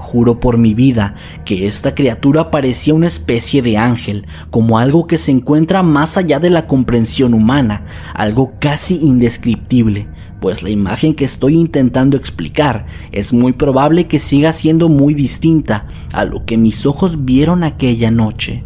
Juro 0.02 0.40
por 0.40 0.58
mi 0.58 0.74
vida 0.74 1.14
que 1.44 1.66
esta 1.66 1.94
criatura 1.94 2.50
parecía 2.50 2.92
una 2.92 3.06
especie 3.06 3.62
de 3.62 3.78
ángel, 3.78 4.26
como 4.50 4.78
algo 4.78 5.06
que 5.06 5.16
se 5.16 5.30
encuentra 5.30 5.82
más 5.82 6.18
allá 6.18 6.40
de 6.40 6.50
la 6.50 6.66
comprensión 6.66 7.32
humana, 7.34 7.84
algo 8.12 8.52
casi 8.58 8.96
indescriptible, 8.96 10.08
pues 10.40 10.64
la 10.64 10.70
imagen 10.70 11.14
que 11.14 11.24
estoy 11.24 11.54
intentando 11.54 12.16
explicar 12.16 12.84
es 13.12 13.32
muy 13.32 13.52
probable 13.52 14.08
que 14.08 14.18
siga 14.18 14.52
siendo 14.52 14.88
muy 14.88 15.14
distinta 15.14 15.86
a 16.12 16.24
lo 16.24 16.44
que 16.44 16.58
mis 16.58 16.84
ojos 16.84 17.24
vieron 17.24 17.62
aquella 17.62 18.10
noche. 18.10 18.64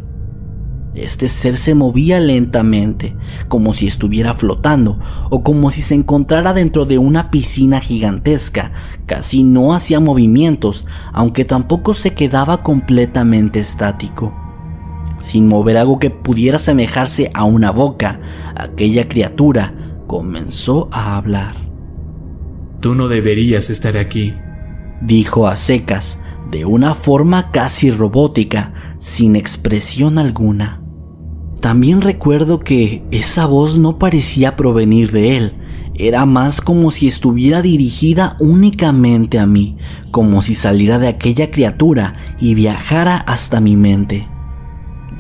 Este 0.97 1.29
ser 1.29 1.59
se 1.59 1.75
movía 1.75 2.21
lentamente, 2.21 3.15
como 3.49 3.75
si 3.75 3.87
estuviera 3.87 4.33
flotando 4.33 4.99
o 5.29 5.43
como 5.43 5.71
si 5.71 5.83
se 5.83 5.95
encontrara 5.95 6.55
dentro 6.55 6.87
de 6.87 6.97
una 6.97 7.31
piscina 7.31 7.81
gigantesca. 7.81 8.73
Casi 9.05 9.43
no 9.43 9.75
hacía 9.75 10.01
movimientos, 10.01 10.87
aunque 11.13 11.45
tampoco 11.45 11.93
se 11.93 12.15
quedaba 12.15 12.63
completamente 12.63 13.61
estático. 13.61 14.35
Sin 15.19 15.49
mover 15.49 15.77
algo 15.77 15.99
que 15.99 16.09
pudiera 16.09 16.57
asemejarse 16.57 17.31
a 17.35 17.45
una 17.45 17.71
boca, 17.71 18.21
aquella 18.55 19.07
criatura 19.07 19.75
comenzó 20.07 20.89
a 20.93 21.17
hablar. 21.17 21.57
Tú 22.81 22.95
no 22.95 23.09
deberías 23.09 23.69
estar 23.69 23.99
aquí, 23.99 24.33
dijo 25.03 25.47
a 25.47 25.57
secas, 25.57 26.21
de 26.51 26.65
una 26.65 26.95
forma 26.95 27.51
casi 27.51 27.91
robótica, 27.91 28.73
sin 28.99 29.37
expresión 29.37 30.17
alguna. 30.17 30.86
También 31.61 32.01
recuerdo 32.01 32.61
que 32.61 33.03
esa 33.11 33.47
voz 33.47 33.79
no 33.79 33.99
parecía 33.99 34.57
provenir 34.57 35.11
de 35.11 35.37
él, 35.37 35.53
era 35.99 36.27
más 36.27 36.61
como 36.61 36.91
si 36.91 37.07
estuviera 37.07 37.63
dirigida 37.63 38.37
únicamente 38.39 39.39
a 39.39 39.47
mí, 39.47 39.79
como 40.11 40.43
si 40.43 40.55
saliera 40.55 40.99
de 40.99 41.09
aquella 41.09 41.51
criatura 41.51 42.17
y 42.39 42.55
viajara 42.55 43.17
hasta 43.17 43.63
mi 43.63 43.77
mente. 43.77 44.29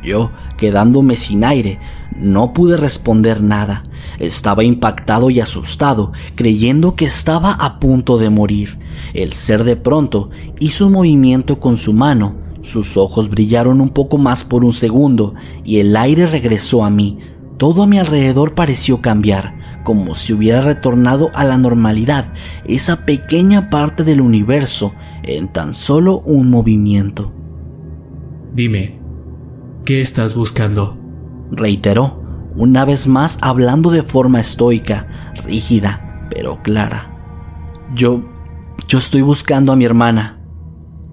Yo, 0.02 0.30
quedándome 0.58 1.16
sin 1.16 1.44
aire, 1.44 1.78
no 2.14 2.52
pude 2.52 2.76
responder 2.76 3.42
nada. 3.42 3.84
Estaba 4.18 4.64
impactado 4.64 5.30
y 5.30 5.40
asustado, 5.40 6.12
creyendo 6.34 6.94
que 6.94 7.06
estaba 7.06 7.52
a 7.52 7.80
punto 7.80 8.18
de 8.18 8.28
morir. 8.28 8.78
El 9.14 9.32
ser 9.32 9.64
de 9.64 9.76
pronto 9.76 10.30
hizo 10.60 10.86
un 10.86 10.92
movimiento 10.92 11.58
con 11.58 11.78
su 11.78 11.94
mano, 11.94 12.36
sus 12.60 12.96
ojos 12.96 13.30
brillaron 13.30 13.80
un 13.80 13.90
poco 13.90 14.18
más 14.18 14.44
por 14.44 14.64
un 14.64 14.72
segundo 14.72 15.34
y 15.64 15.78
el 15.78 15.96
aire 15.96 16.26
regresó 16.26 16.84
a 16.84 16.90
mí. 16.90 17.18
Todo 17.58 17.82
a 17.82 17.86
mi 17.86 17.98
alrededor 17.98 18.54
pareció 18.54 19.00
cambiar, 19.00 19.56
como 19.84 20.14
si 20.14 20.32
hubiera 20.32 20.60
retornado 20.60 21.30
a 21.34 21.44
la 21.44 21.56
normalidad, 21.56 22.32
esa 22.66 23.06
pequeña 23.06 23.70
parte 23.70 24.04
del 24.04 24.20
universo, 24.20 24.92
en 25.22 25.48
tan 25.48 25.72
solo 25.72 26.20
un 26.20 26.50
movimiento. 26.50 27.32
Dime, 28.52 29.06
¿Qué 29.86 30.02
estás 30.02 30.34
buscando? 30.34 30.98
Reiteró, 31.52 32.20
una 32.56 32.84
vez 32.84 33.06
más 33.06 33.38
hablando 33.40 33.90
de 33.90 34.02
forma 34.02 34.40
estoica, 34.40 35.06
rígida, 35.44 36.26
pero 36.28 36.60
clara. 36.60 37.16
Yo... 37.94 38.24
yo 38.88 38.98
estoy 38.98 39.22
buscando 39.22 39.70
a 39.70 39.76
mi 39.76 39.84
hermana, 39.84 40.40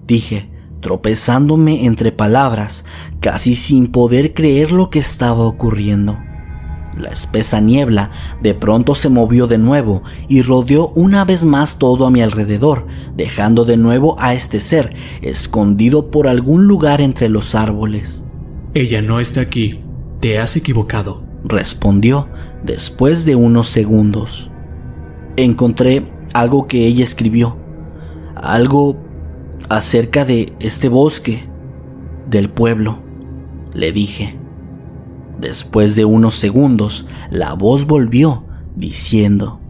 dije, 0.08 0.50
tropezándome 0.84 1.86
entre 1.86 2.12
palabras, 2.12 2.84
casi 3.20 3.54
sin 3.54 3.86
poder 3.86 4.34
creer 4.34 4.70
lo 4.70 4.90
que 4.90 4.98
estaba 4.98 5.44
ocurriendo. 5.44 6.18
La 6.98 7.08
espesa 7.08 7.58
niebla 7.58 8.10
de 8.42 8.52
pronto 8.52 8.94
se 8.94 9.08
movió 9.08 9.46
de 9.46 9.56
nuevo 9.56 10.02
y 10.28 10.42
rodeó 10.42 10.88
una 10.88 11.24
vez 11.24 11.42
más 11.42 11.78
todo 11.78 12.04
a 12.04 12.10
mi 12.10 12.20
alrededor, 12.20 12.86
dejando 13.16 13.64
de 13.64 13.78
nuevo 13.78 14.14
a 14.20 14.34
este 14.34 14.60
ser 14.60 14.94
escondido 15.22 16.10
por 16.10 16.28
algún 16.28 16.66
lugar 16.66 17.00
entre 17.00 17.30
los 17.30 17.54
árboles. 17.54 18.26
Ella 18.74 19.00
no 19.00 19.20
está 19.20 19.40
aquí. 19.40 19.80
Te 20.20 20.38
has 20.38 20.54
equivocado. 20.54 21.24
Respondió 21.44 22.28
después 22.62 23.24
de 23.24 23.36
unos 23.36 23.68
segundos. 23.68 24.50
Encontré 25.36 26.12
algo 26.34 26.66
que 26.66 26.86
ella 26.86 27.04
escribió. 27.04 27.56
Algo 28.36 29.03
acerca 29.68 30.24
de 30.24 30.52
este 30.60 30.88
bosque, 30.88 31.48
del 32.28 32.50
pueblo. 32.50 33.02
Le 33.72 33.92
dije. 33.92 34.38
Después 35.40 35.96
de 35.96 36.04
unos 36.04 36.34
segundos, 36.34 37.06
la 37.30 37.54
voz 37.54 37.86
volvió, 37.86 38.44
diciendo, 38.76 39.60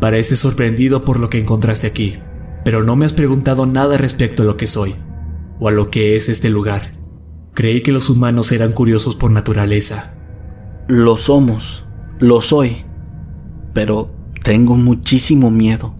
Parece 0.00 0.34
sorprendido 0.34 1.04
por 1.04 1.20
lo 1.20 1.30
que 1.30 1.38
encontraste 1.38 1.86
aquí, 1.86 2.16
pero 2.64 2.82
no 2.82 2.96
me 2.96 3.06
has 3.06 3.12
preguntado 3.12 3.66
nada 3.66 3.96
respecto 3.96 4.42
a 4.42 4.46
lo 4.46 4.56
que 4.56 4.66
soy, 4.66 4.96
o 5.60 5.68
a 5.68 5.70
lo 5.72 5.90
que 5.90 6.16
es 6.16 6.28
este 6.28 6.50
lugar. 6.50 6.94
Creí 7.54 7.82
que 7.82 7.92
los 7.92 8.10
humanos 8.10 8.50
eran 8.50 8.72
curiosos 8.72 9.14
por 9.14 9.30
naturaleza. 9.30 10.14
Lo 10.88 11.16
somos, 11.16 11.84
lo 12.18 12.40
soy, 12.40 12.84
pero 13.72 14.10
tengo 14.42 14.76
muchísimo 14.76 15.52
miedo, 15.52 15.94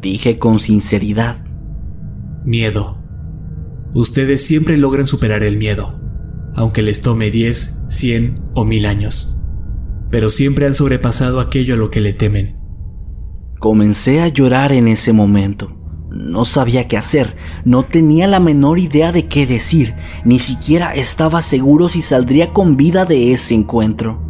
dije 0.00 0.38
con 0.38 0.60
sinceridad. 0.60 1.43
Miedo. 2.44 2.98
Ustedes 3.94 4.44
siempre 4.44 4.76
logran 4.76 5.06
superar 5.06 5.42
el 5.44 5.56
miedo, 5.56 5.98
aunque 6.54 6.82
les 6.82 7.00
tome 7.00 7.30
10, 7.30 7.84
100 7.88 8.50
o 8.54 8.66
1000 8.66 8.84
años. 8.84 9.38
Pero 10.10 10.28
siempre 10.28 10.66
han 10.66 10.74
sobrepasado 10.74 11.40
aquello 11.40 11.74
a 11.74 11.78
lo 11.78 11.90
que 11.90 12.02
le 12.02 12.12
temen. 12.12 12.56
Comencé 13.58 14.20
a 14.20 14.28
llorar 14.28 14.72
en 14.72 14.88
ese 14.88 15.14
momento. 15.14 15.74
No 16.10 16.44
sabía 16.44 16.86
qué 16.86 16.98
hacer, 16.98 17.34
no 17.64 17.86
tenía 17.86 18.26
la 18.26 18.40
menor 18.40 18.78
idea 18.78 19.10
de 19.10 19.26
qué 19.26 19.46
decir, 19.46 19.94
ni 20.26 20.38
siquiera 20.38 20.94
estaba 20.94 21.40
seguro 21.40 21.88
si 21.88 22.02
saldría 22.02 22.52
con 22.52 22.76
vida 22.76 23.06
de 23.06 23.32
ese 23.32 23.54
encuentro. 23.54 24.20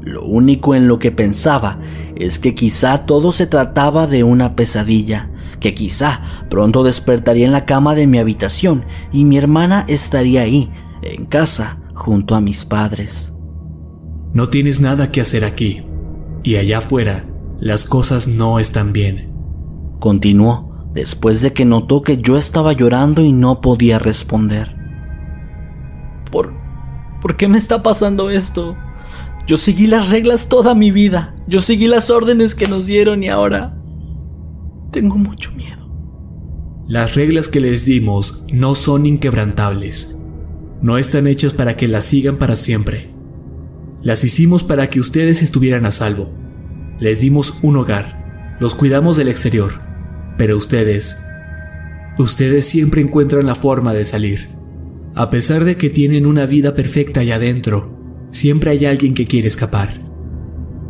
Lo 0.00 0.24
único 0.24 0.76
en 0.76 0.86
lo 0.86 1.00
que 1.00 1.10
pensaba 1.10 1.80
es 2.14 2.38
que 2.38 2.54
quizá 2.54 3.04
todo 3.04 3.32
se 3.32 3.46
trataba 3.46 4.06
de 4.06 4.22
una 4.22 4.54
pesadilla, 4.54 5.30
que 5.60 5.74
quizá 5.74 6.22
pronto 6.50 6.82
despertaría 6.82 7.46
en 7.46 7.52
la 7.52 7.66
cama 7.66 7.94
de 7.94 8.06
mi 8.06 8.18
habitación 8.18 8.84
y 9.12 9.24
mi 9.24 9.36
hermana 9.38 9.84
estaría 9.88 10.42
ahí, 10.42 10.70
en 11.02 11.26
casa, 11.26 11.80
junto 11.94 12.34
a 12.34 12.40
mis 12.40 12.64
padres. 12.64 13.32
No 14.32 14.48
tienes 14.48 14.80
nada 14.80 15.12
que 15.12 15.20
hacer 15.20 15.44
aquí, 15.44 15.82
y 16.42 16.56
allá 16.56 16.78
afuera 16.78 17.24
las 17.58 17.84
cosas 17.84 18.28
no 18.28 18.58
están 18.58 18.92
bien. 18.92 19.32
Continuó 20.00 20.88
después 20.92 21.40
de 21.40 21.52
que 21.52 21.64
notó 21.64 22.02
que 22.02 22.18
yo 22.18 22.36
estaba 22.36 22.72
llorando 22.72 23.22
y 23.22 23.32
no 23.32 23.60
podía 23.60 23.98
responder. 23.98 24.76
¿Por, 26.30 26.52
¿Por 27.20 27.36
qué 27.36 27.48
me 27.48 27.58
está 27.58 27.82
pasando 27.82 28.30
esto? 28.30 28.76
Yo 29.46 29.56
seguí 29.56 29.86
las 29.86 30.10
reglas 30.10 30.48
toda 30.48 30.74
mi 30.74 30.90
vida. 30.90 31.34
Yo 31.46 31.60
seguí 31.60 31.86
las 31.86 32.10
órdenes 32.10 32.54
que 32.54 32.66
nos 32.66 32.86
dieron 32.86 33.22
y 33.22 33.28
ahora 33.28 33.76
tengo 34.94 35.16
mucho 35.16 35.50
miedo. 35.52 35.84
Las 36.86 37.16
reglas 37.16 37.48
que 37.48 37.58
les 37.58 37.84
dimos 37.84 38.44
no 38.52 38.76
son 38.76 39.06
inquebrantables. 39.06 40.16
No 40.82 40.98
están 40.98 41.26
hechas 41.26 41.52
para 41.52 41.76
que 41.76 41.88
las 41.88 42.04
sigan 42.04 42.36
para 42.36 42.54
siempre. 42.54 43.10
Las 44.02 44.22
hicimos 44.22 44.62
para 44.62 44.88
que 44.90 45.00
ustedes 45.00 45.42
estuvieran 45.42 45.84
a 45.84 45.90
salvo. 45.90 46.30
Les 47.00 47.20
dimos 47.20 47.58
un 47.62 47.76
hogar. 47.76 48.56
Los 48.60 48.76
cuidamos 48.76 49.16
del 49.16 49.28
exterior. 49.28 49.72
Pero 50.38 50.56
ustedes... 50.56 51.24
Ustedes 52.16 52.64
siempre 52.64 53.00
encuentran 53.00 53.46
la 53.46 53.56
forma 53.56 53.92
de 53.92 54.04
salir. 54.04 54.50
A 55.16 55.30
pesar 55.30 55.64
de 55.64 55.76
que 55.76 55.90
tienen 55.90 56.26
una 56.26 56.46
vida 56.46 56.76
perfecta 56.76 57.20
allá 57.20 57.36
adentro, 57.36 57.98
siempre 58.30 58.70
hay 58.70 58.84
alguien 58.84 59.14
que 59.14 59.26
quiere 59.26 59.48
escapar. 59.48 59.88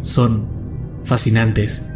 Son 0.00 0.50
fascinantes. 1.04 1.93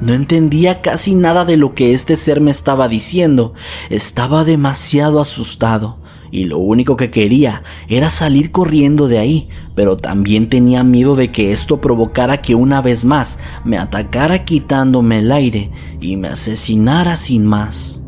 No 0.00 0.12
entendía 0.14 0.80
casi 0.80 1.14
nada 1.14 1.44
de 1.44 1.56
lo 1.56 1.74
que 1.74 1.92
este 1.92 2.16
ser 2.16 2.40
me 2.40 2.50
estaba 2.50 2.88
diciendo. 2.88 3.54
Estaba 3.90 4.44
demasiado 4.44 5.20
asustado 5.20 5.98
y 6.30 6.44
lo 6.44 6.58
único 6.58 6.96
que 6.96 7.10
quería 7.10 7.62
era 7.88 8.08
salir 8.08 8.52
corriendo 8.52 9.08
de 9.08 9.18
ahí, 9.18 9.48
pero 9.74 9.96
también 9.96 10.48
tenía 10.48 10.84
miedo 10.84 11.16
de 11.16 11.32
que 11.32 11.52
esto 11.52 11.80
provocara 11.80 12.42
que 12.42 12.54
una 12.54 12.80
vez 12.80 13.04
más 13.04 13.38
me 13.64 13.78
atacara 13.78 14.44
quitándome 14.44 15.20
el 15.20 15.32
aire 15.32 15.70
y 16.00 16.16
me 16.16 16.28
asesinara 16.28 17.16
sin 17.16 17.44
más. 17.44 18.02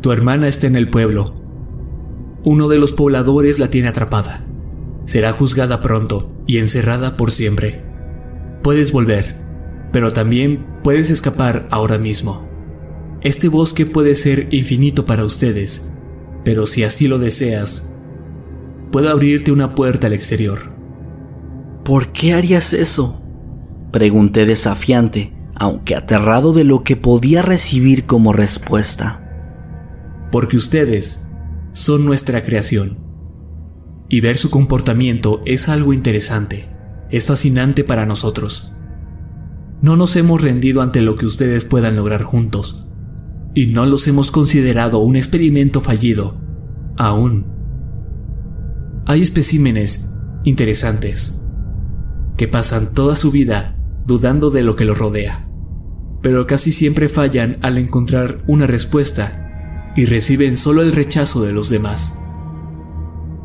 Tu 0.00 0.12
hermana 0.12 0.48
está 0.48 0.66
en 0.66 0.76
el 0.76 0.88
pueblo. 0.88 1.34
Uno 2.42 2.68
de 2.68 2.78
los 2.78 2.92
pobladores 2.92 3.58
la 3.58 3.68
tiene 3.68 3.88
atrapada. 3.88 4.46
Será 5.04 5.32
juzgada 5.32 5.82
pronto 5.82 6.32
y 6.46 6.58
encerrada 6.58 7.16
por 7.16 7.32
siempre. 7.32 7.84
Puedes 8.62 8.92
volver, 8.92 9.39
pero 9.92 10.12
también 10.12 10.66
puedes 10.82 11.10
escapar 11.10 11.66
ahora 11.70 11.98
mismo. 11.98 12.48
Este 13.22 13.48
bosque 13.48 13.86
puede 13.86 14.14
ser 14.14 14.48
infinito 14.50 15.04
para 15.04 15.24
ustedes 15.24 15.92
pero 16.44 16.66
si 16.66 16.84
así 16.84 17.08
lo 17.08 17.18
deseas, 17.18 17.92
puedo 18.90 19.10
abrirte 19.10 19.52
una 19.52 19.74
puerta 19.74 20.06
al 20.06 20.12
exterior. 20.12 20.74
¿Por 21.84 22.12
qué 22.12 22.32
harías 22.32 22.72
eso? 22.72 23.20
Pregunté 23.92 24.46
desafiante, 24.46 25.34
aunque 25.54 25.94
aterrado 25.94 26.52
de 26.52 26.64
lo 26.64 26.82
que 26.82 26.96
podía 26.96 27.42
recibir 27.42 28.06
como 28.06 28.32
respuesta. 28.32 29.26
Porque 30.32 30.56
ustedes 30.56 31.28
son 31.72 32.04
nuestra 32.04 32.42
creación. 32.42 32.98
Y 34.08 34.20
ver 34.20 34.38
su 34.38 34.50
comportamiento 34.50 35.42
es 35.44 35.68
algo 35.68 35.92
interesante, 35.92 36.66
es 37.10 37.26
fascinante 37.26 37.84
para 37.84 38.06
nosotros. 38.06 38.72
No 39.82 39.96
nos 39.96 40.14
hemos 40.16 40.42
rendido 40.42 40.82
ante 40.82 41.00
lo 41.00 41.16
que 41.16 41.26
ustedes 41.26 41.64
puedan 41.64 41.96
lograr 41.96 42.22
juntos, 42.22 42.86
y 43.54 43.66
no 43.66 43.86
los 43.86 44.06
hemos 44.08 44.30
considerado 44.30 44.98
un 44.98 45.16
experimento 45.16 45.80
fallido, 45.80 46.38
aún. 46.96 47.46
Hay 49.06 49.22
especímenes 49.22 50.18
interesantes 50.44 51.42
que 52.36 52.46
pasan 52.46 52.92
toda 52.92 53.16
su 53.16 53.30
vida 53.30 53.76
dudando 54.06 54.50
de 54.50 54.62
lo 54.62 54.76
que 54.76 54.84
los 54.84 54.98
rodea, 54.98 55.48
pero 56.22 56.46
casi 56.46 56.72
siempre 56.72 57.08
fallan 57.08 57.56
al 57.62 57.78
encontrar 57.78 58.42
una 58.46 58.66
respuesta 58.66 59.92
y 59.96 60.04
reciben 60.04 60.56
solo 60.56 60.82
el 60.82 60.92
rechazo 60.92 61.42
de 61.42 61.52
los 61.52 61.70
demás. 61.70 62.20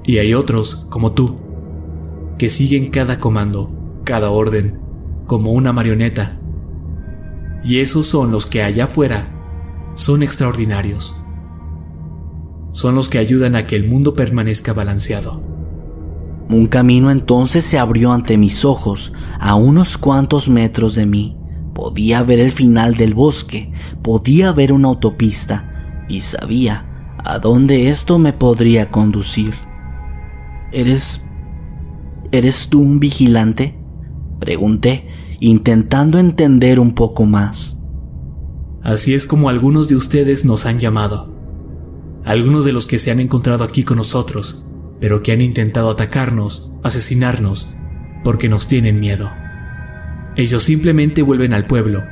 Y 0.04 0.18
hay 0.18 0.34
otros, 0.34 0.86
como 0.90 1.14
tú, 1.14 1.40
que 2.38 2.50
siguen 2.50 2.92
cada 2.92 3.20
comando, 3.20 4.02
cada 4.04 4.30
orden, 4.30 4.85
como 5.26 5.52
una 5.52 5.74
marioneta. 5.74 6.40
Y 7.64 7.80
esos 7.80 8.08
son 8.08 8.32
los 8.32 8.46
que 8.46 8.64
allá 8.64 8.86
afuera 8.86 9.36
son 9.96 10.24
extraordinarios. 10.24 11.24
Son 12.72 12.94
los 12.96 13.10
que 13.10 13.18
ayudan 13.18 13.56
a 13.56 13.66
que 13.66 13.76
el 13.76 13.88
mundo 13.88 14.14
permanezca 14.14 14.74
balanceado. 14.74 15.42
Un 16.50 16.68
camino 16.68 17.10
entonces 17.10 17.64
se 17.64 17.80
abrió 17.80 18.12
ante 18.12 18.38
mis 18.38 18.66
ojos, 18.66 19.14
a 19.40 19.56
unos 19.56 19.98
cuantos 19.98 20.48
metros 20.48 20.94
de 20.94 21.06
mí. 21.06 21.38
Podía 21.74 22.22
ver 22.22 22.40
el 22.40 22.52
final 22.52 22.96
del 22.96 23.14
bosque, 23.14 23.72
podía 24.04 24.52
ver 24.52 24.72
una 24.72 24.90
autopista 24.90 26.06
y 26.08 26.22
sabía 26.22 27.16
a 27.24 27.40
dónde 27.40 27.90
esto 27.90 28.20
me 28.20 28.34
podría 28.34 28.92
conducir. 28.92 29.56
¿Eres... 30.72 31.24
¿Eres 32.32 32.70
tú 32.70 32.82
un 32.82 33.00
vigilante? 33.00 33.80
Pregunté, 34.40 35.08
intentando 35.48 36.18
entender 36.18 36.80
un 36.80 36.96
poco 36.96 37.26
más. 37.26 37.78
Así 38.82 39.14
es 39.14 39.28
como 39.28 39.48
algunos 39.48 39.88
de 39.88 39.96
ustedes 39.96 40.44
nos 40.44 40.66
han 40.66 40.80
llamado. 40.80 41.36
Algunos 42.24 42.66
de 42.66 42.74
los 42.74 42.88
que 42.88 42.98
se 42.98 43.12
han 43.12 43.20
encontrado 43.20 43.64
aquí 43.64 43.84
con 43.84 43.98
nosotros, 43.98 44.66
pero 45.00 45.22
que 45.22 45.32
han 45.32 45.42
intentado 45.42 45.92
atacarnos, 45.92 46.72
asesinarnos, 46.82 47.76
porque 48.24 48.50
nos 48.50 48.68
tienen 48.68 49.00
miedo. 49.00 49.30
Ellos 50.36 50.64
simplemente 50.64 51.22
vuelven 51.22 51.54
al 51.54 51.68
pueblo 51.68 52.04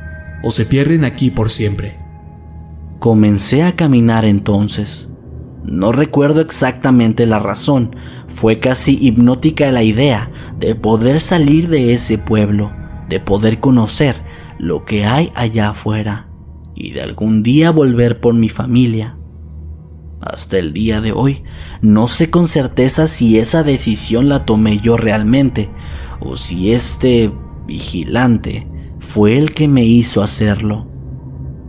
o 0.43 0.52
se 0.52 0.67
pierden 0.67 1.04
aquí 1.04 1.32
por 1.32 1.50
siempre. 1.50 1.98
Comencé 3.00 3.63
a 3.63 3.76
caminar 3.76 4.26
entonces. 4.26 5.10
No 5.63 5.91
recuerdo 5.91 6.41
exactamente 6.41 7.26
la 7.26 7.39
razón, 7.39 7.96
fue 8.28 8.60
casi 8.60 8.96
hipnótica 9.02 9.72
la 9.72 9.82
idea 9.82 10.30
de 10.60 10.76
poder 10.76 11.19
salir 11.19 11.67
de 11.69 11.93
ese 11.93 12.19
pueblo, 12.19 12.83
de 13.10 13.20
poder 13.20 13.60
conocer 13.60 14.16
lo 14.60 14.86
que 14.86 15.06
hay 15.06 15.32
allá 15.36 15.70
afuera 15.70 16.30
y 16.76 16.92
de 16.92 17.02
algún 17.02 17.44
día 17.44 17.72
volver 17.72 18.20
por 18.20 18.34
mi 18.34 18.50
familia. 18.50 19.18
Hasta 20.22 20.58
el 20.58 20.74
día 20.74 21.02
de 21.02 21.12
hoy 21.12 21.44
no 21.82 22.08
sé 22.08 22.30
con 22.30 22.48
certeza 22.48 23.08
si 23.08 23.38
esa 23.38 23.63
decisión 23.63 24.30
la 24.30 24.46
tomé 24.46 24.78
yo 24.78 24.96
realmente 24.96 25.70
o 26.20 26.38
si 26.38 26.72
este 26.72 27.32
vigilante 27.68 28.68
fue 29.00 29.38
el 29.38 29.54
que 29.54 29.68
me 29.68 29.86
hizo 29.86 30.24
hacerlo. 30.24 30.88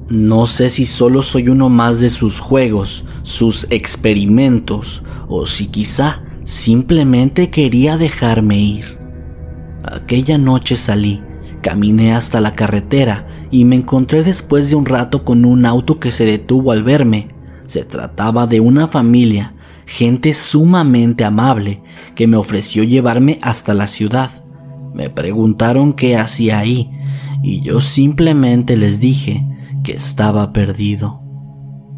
No 0.08 0.46
sé 0.46 0.70
si 0.70 0.84
solo 0.84 1.22
soy 1.22 1.48
uno 1.48 1.68
más 1.68 1.98
de 1.98 2.10
sus 2.10 2.38
juegos, 2.38 3.04
sus 3.22 3.66
experimentos, 3.70 5.02
o 5.28 5.46
si 5.46 5.66
quizá 5.66 6.22
simplemente 6.44 7.50
quería 7.50 7.96
dejarme 7.96 8.58
ir. 8.58 9.03
Aquella 9.86 10.38
noche 10.38 10.76
salí, 10.76 11.22
caminé 11.60 12.14
hasta 12.14 12.40
la 12.40 12.54
carretera 12.54 13.26
y 13.50 13.66
me 13.66 13.76
encontré 13.76 14.24
después 14.24 14.70
de 14.70 14.76
un 14.76 14.86
rato 14.86 15.24
con 15.24 15.44
un 15.44 15.66
auto 15.66 16.00
que 16.00 16.10
se 16.10 16.24
detuvo 16.24 16.72
al 16.72 16.82
verme. 16.82 17.28
Se 17.66 17.84
trataba 17.84 18.46
de 18.46 18.60
una 18.60 18.88
familia, 18.88 19.54
gente 19.84 20.32
sumamente 20.32 21.22
amable, 21.22 21.82
que 22.14 22.26
me 22.26 22.38
ofreció 22.38 22.82
llevarme 22.82 23.38
hasta 23.42 23.74
la 23.74 23.86
ciudad. 23.86 24.30
Me 24.94 25.10
preguntaron 25.10 25.92
qué 25.92 26.16
hacía 26.16 26.60
ahí 26.60 26.90
y 27.42 27.60
yo 27.60 27.78
simplemente 27.80 28.76
les 28.78 29.00
dije 29.00 29.46
que 29.82 29.92
estaba 29.92 30.52
perdido. 30.54 31.20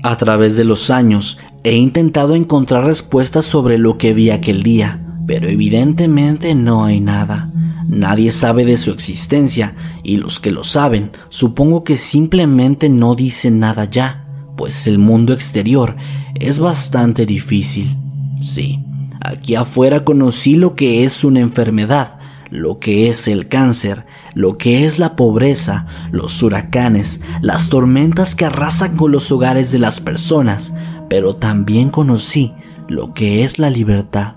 A 0.02 0.16
través 0.16 0.56
de 0.56 0.64
los 0.64 0.90
años 0.90 1.38
he 1.62 1.76
intentado 1.76 2.34
encontrar 2.34 2.84
respuestas 2.84 3.44
sobre 3.44 3.78
lo 3.78 3.96
que 3.96 4.12
vi 4.12 4.30
aquel 4.30 4.64
día, 4.64 5.06
pero 5.26 5.48
evidentemente 5.48 6.54
no 6.56 6.84
hay 6.84 7.00
nada. 7.00 7.52
Nadie 7.96 8.30
sabe 8.30 8.66
de 8.66 8.76
su 8.76 8.90
existencia 8.90 9.74
y 10.02 10.18
los 10.18 10.38
que 10.38 10.52
lo 10.52 10.64
saben 10.64 11.12
supongo 11.30 11.82
que 11.82 11.96
simplemente 11.96 12.90
no 12.90 13.14
dicen 13.14 13.58
nada 13.58 13.86
ya, 13.86 14.26
pues 14.54 14.86
el 14.86 14.98
mundo 14.98 15.32
exterior 15.32 15.96
es 16.34 16.60
bastante 16.60 17.24
difícil. 17.24 17.96
Sí, 18.38 18.84
aquí 19.22 19.54
afuera 19.54 20.04
conocí 20.04 20.56
lo 20.56 20.74
que 20.74 21.04
es 21.04 21.24
una 21.24 21.40
enfermedad, 21.40 22.18
lo 22.50 22.80
que 22.80 23.08
es 23.08 23.28
el 23.28 23.48
cáncer, 23.48 24.04
lo 24.34 24.58
que 24.58 24.84
es 24.84 24.98
la 24.98 25.16
pobreza, 25.16 25.86
los 26.12 26.42
huracanes, 26.42 27.22
las 27.40 27.70
tormentas 27.70 28.34
que 28.34 28.44
arrasan 28.44 28.94
con 28.98 29.10
los 29.10 29.32
hogares 29.32 29.72
de 29.72 29.78
las 29.78 30.00
personas, 30.00 30.74
pero 31.08 31.34
también 31.36 31.88
conocí 31.88 32.52
lo 32.88 33.14
que 33.14 33.42
es 33.42 33.58
la 33.58 33.70
libertad. 33.70 34.34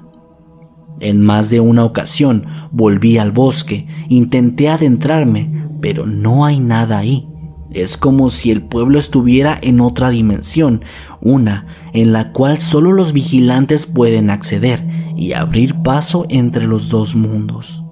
En 0.99 1.21
más 1.21 1.49
de 1.49 1.59
una 1.59 1.85
ocasión 1.85 2.45
volví 2.71 3.17
al 3.17 3.31
bosque, 3.31 3.87
intenté 4.09 4.69
adentrarme, 4.69 5.69
pero 5.81 6.05
no 6.05 6.45
hay 6.45 6.59
nada 6.59 6.97
ahí. 6.97 7.27
Es 7.71 7.97
como 7.97 8.29
si 8.29 8.49
el 8.49 8.63
pueblo 8.63 8.97
estuviera 8.97 9.57
en 9.61 9.79
otra 9.79 10.09
dimensión, 10.09 10.83
una 11.21 11.67
en 11.93 12.13
la 12.13 12.31
cual 12.31 12.59
solo 12.59 12.91
los 12.91 13.13
vigilantes 13.13 13.85
pueden 13.85 14.29
acceder 14.29 14.85
y 15.15 15.33
abrir 15.33 15.75
paso 15.83 16.25
entre 16.29 16.65
los 16.65 16.89
dos 16.89 17.15
mundos. 17.15 17.83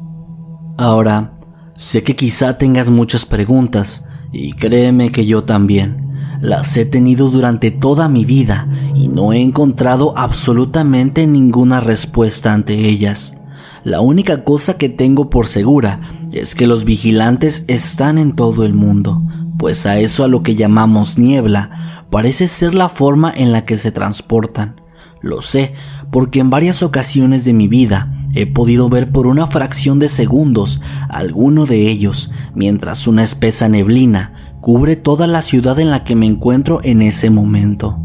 Ahora, 0.77 1.37
sé 1.75 2.01
que 2.03 2.15
quizá 2.15 2.57
tengas 2.57 2.89
muchas 2.89 3.25
preguntas 3.25 4.03
Y 4.31 4.53
créeme 4.53 5.11
que 5.11 5.25
yo 5.25 5.43
también. 5.45 6.06
Las 6.41 6.75
he 6.77 6.85
tenido 6.85 7.29
durante 7.29 7.71
toda 7.71 8.09
mi 8.09 8.25
vida 8.25 8.67
y 8.95 9.07
no 9.07 9.33
he 9.33 9.41
encontrado 9.41 10.17
absolutamente 10.17 11.25
ninguna 11.25 11.79
respuesta 11.79 12.53
ante 12.53 12.87
ellas. 12.87 13.37
La 13.83 14.01
única 14.01 14.43
cosa 14.43 14.77
que 14.77 14.89
tengo 14.89 15.29
por 15.29 15.47
segura 15.47 16.01
es 16.31 16.55
que 16.55 16.67
los 16.67 16.83
vigilantes 16.83 17.65
están 17.67 18.17
en 18.17 18.35
todo 18.35 18.65
el 18.65 18.73
mundo, 18.73 19.23
pues 19.57 19.85
a 19.85 19.97
eso 19.97 20.23
a 20.23 20.27
lo 20.27 20.43
que 20.43 20.55
llamamos 20.55 21.17
niebla 21.17 22.05
parece 22.09 22.47
ser 22.47 22.73
la 22.75 22.89
forma 22.89 23.33
en 23.35 23.51
la 23.51 23.65
que 23.65 23.75
se 23.75 23.91
transportan. 23.91 24.81
Lo 25.21 25.41
sé 25.41 25.73
porque 26.11 26.39
en 26.39 26.49
varias 26.49 26.83
ocasiones 26.83 27.45
de 27.45 27.53
mi 27.53 27.67
vida 27.67 28.13
he 28.33 28.45
podido 28.45 28.89
ver 28.89 29.11
por 29.11 29.25
una 29.25 29.47
fracción 29.47 29.99
de 29.99 30.09
segundos 30.09 30.81
alguno 31.09 31.65
de 31.65 31.89
ellos, 31.89 32.31
mientras 32.53 33.07
una 33.07 33.23
espesa 33.23 33.67
neblina 33.67 34.56
cubre 34.61 34.95
toda 34.95 35.27
la 35.27 35.41
ciudad 35.41 35.79
en 35.79 35.91
la 35.91 36.03
que 36.03 36.15
me 36.15 36.25
encuentro 36.25 36.79
en 36.83 37.01
ese 37.01 37.29
momento. 37.29 37.97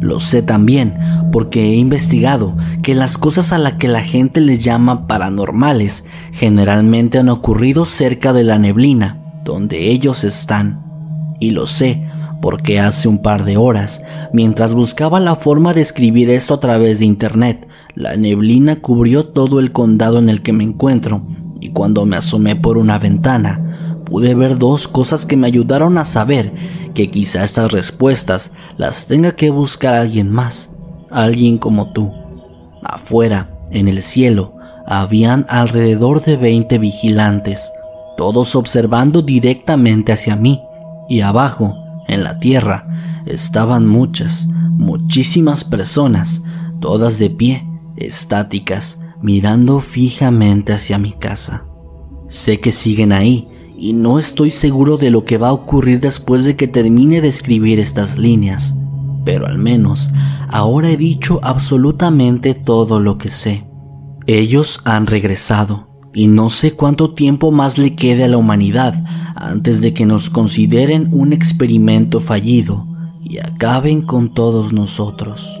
Lo 0.00 0.20
sé 0.20 0.42
también 0.42 0.94
porque 1.32 1.64
he 1.64 1.76
investigado 1.76 2.54
que 2.82 2.94
las 2.94 3.18
cosas 3.18 3.52
a 3.52 3.58
las 3.58 3.74
que 3.74 3.88
la 3.88 4.02
gente 4.02 4.40
les 4.40 4.62
llama 4.62 5.06
paranormales 5.06 6.04
generalmente 6.32 7.18
han 7.18 7.28
ocurrido 7.28 7.84
cerca 7.84 8.32
de 8.32 8.44
la 8.44 8.58
neblina, 8.58 9.20
donde 9.44 9.90
ellos 9.90 10.22
están. 10.24 10.84
Y 11.40 11.52
lo 11.52 11.66
sé 11.66 12.02
porque 12.42 12.78
hace 12.78 13.08
un 13.08 13.22
par 13.22 13.44
de 13.44 13.56
horas, 13.56 14.02
mientras 14.32 14.74
buscaba 14.74 15.18
la 15.18 15.34
forma 15.34 15.74
de 15.74 15.80
escribir 15.80 16.30
esto 16.30 16.54
a 16.54 16.60
través 16.60 16.98
de 16.98 17.06
internet, 17.06 17.66
la 17.94 18.16
neblina 18.16 18.76
cubrió 18.76 19.26
todo 19.26 19.58
el 19.58 19.72
condado 19.72 20.18
en 20.18 20.28
el 20.28 20.42
que 20.42 20.52
me 20.52 20.62
encuentro, 20.62 21.26
y 21.60 21.70
cuando 21.70 22.04
me 22.04 22.16
asomé 22.16 22.54
por 22.54 22.78
una 22.78 22.98
ventana, 22.98 23.85
pude 24.06 24.34
ver 24.34 24.56
dos 24.56 24.88
cosas 24.88 25.26
que 25.26 25.36
me 25.36 25.48
ayudaron 25.48 25.98
a 25.98 26.04
saber 26.06 26.54
que 26.94 27.10
quizá 27.10 27.44
estas 27.44 27.70
respuestas 27.72 28.52
las 28.78 29.06
tenga 29.06 29.32
que 29.32 29.50
buscar 29.50 29.94
alguien 29.94 30.30
más, 30.30 30.70
alguien 31.10 31.58
como 31.58 31.92
tú. 31.92 32.10
Afuera, 32.82 33.50
en 33.70 33.88
el 33.88 34.00
cielo, 34.00 34.54
habían 34.86 35.44
alrededor 35.48 36.22
de 36.22 36.36
20 36.36 36.78
vigilantes, 36.78 37.70
todos 38.16 38.54
observando 38.54 39.20
directamente 39.20 40.12
hacia 40.12 40.36
mí, 40.36 40.62
y 41.08 41.20
abajo, 41.20 41.76
en 42.08 42.22
la 42.22 42.38
tierra 42.38 42.88
estaban 43.26 43.86
muchas, 43.86 44.46
muchísimas 44.46 45.64
personas, 45.64 46.42
todas 46.80 47.18
de 47.18 47.30
pie, 47.30 47.68
estáticas, 47.96 49.00
mirando 49.20 49.80
fijamente 49.80 50.72
hacia 50.72 50.98
mi 50.98 51.12
casa. 51.12 51.66
Sé 52.28 52.60
que 52.60 52.70
siguen 52.70 53.12
ahí 53.12 53.48
y 53.78 53.92
no 53.92 54.18
estoy 54.18 54.50
seguro 54.50 54.96
de 54.96 55.10
lo 55.10 55.24
que 55.24 55.38
va 55.38 55.48
a 55.48 55.52
ocurrir 55.52 56.00
después 56.00 56.44
de 56.44 56.56
que 56.56 56.68
termine 56.68 57.20
de 57.20 57.28
escribir 57.28 57.78
estas 57.78 58.18
líneas, 58.18 58.74
pero 59.24 59.46
al 59.46 59.58
menos 59.58 60.10
ahora 60.48 60.90
he 60.90 60.96
dicho 60.96 61.40
absolutamente 61.42 62.54
todo 62.54 63.00
lo 63.00 63.18
que 63.18 63.28
sé. 63.28 63.64
Ellos 64.26 64.80
han 64.84 65.06
regresado 65.06 65.88
y 66.14 66.28
no 66.28 66.48
sé 66.48 66.72
cuánto 66.72 67.12
tiempo 67.12 67.52
más 67.52 67.78
le 67.78 67.94
quede 67.94 68.24
a 68.24 68.28
la 68.28 68.38
humanidad 68.38 69.04
antes 69.34 69.80
de 69.80 69.92
que 69.92 70.06
nos 70.06 70.30
consideren 70.30 71.10
un 71.12 71.32
experimento 71.32 72.20
fallido 72.20 72.86
y 73.22 73.38
acaben 73.38 74.02
con 74.02 74.32
todos 74.32 74.72
nosotros. 74.72 75.60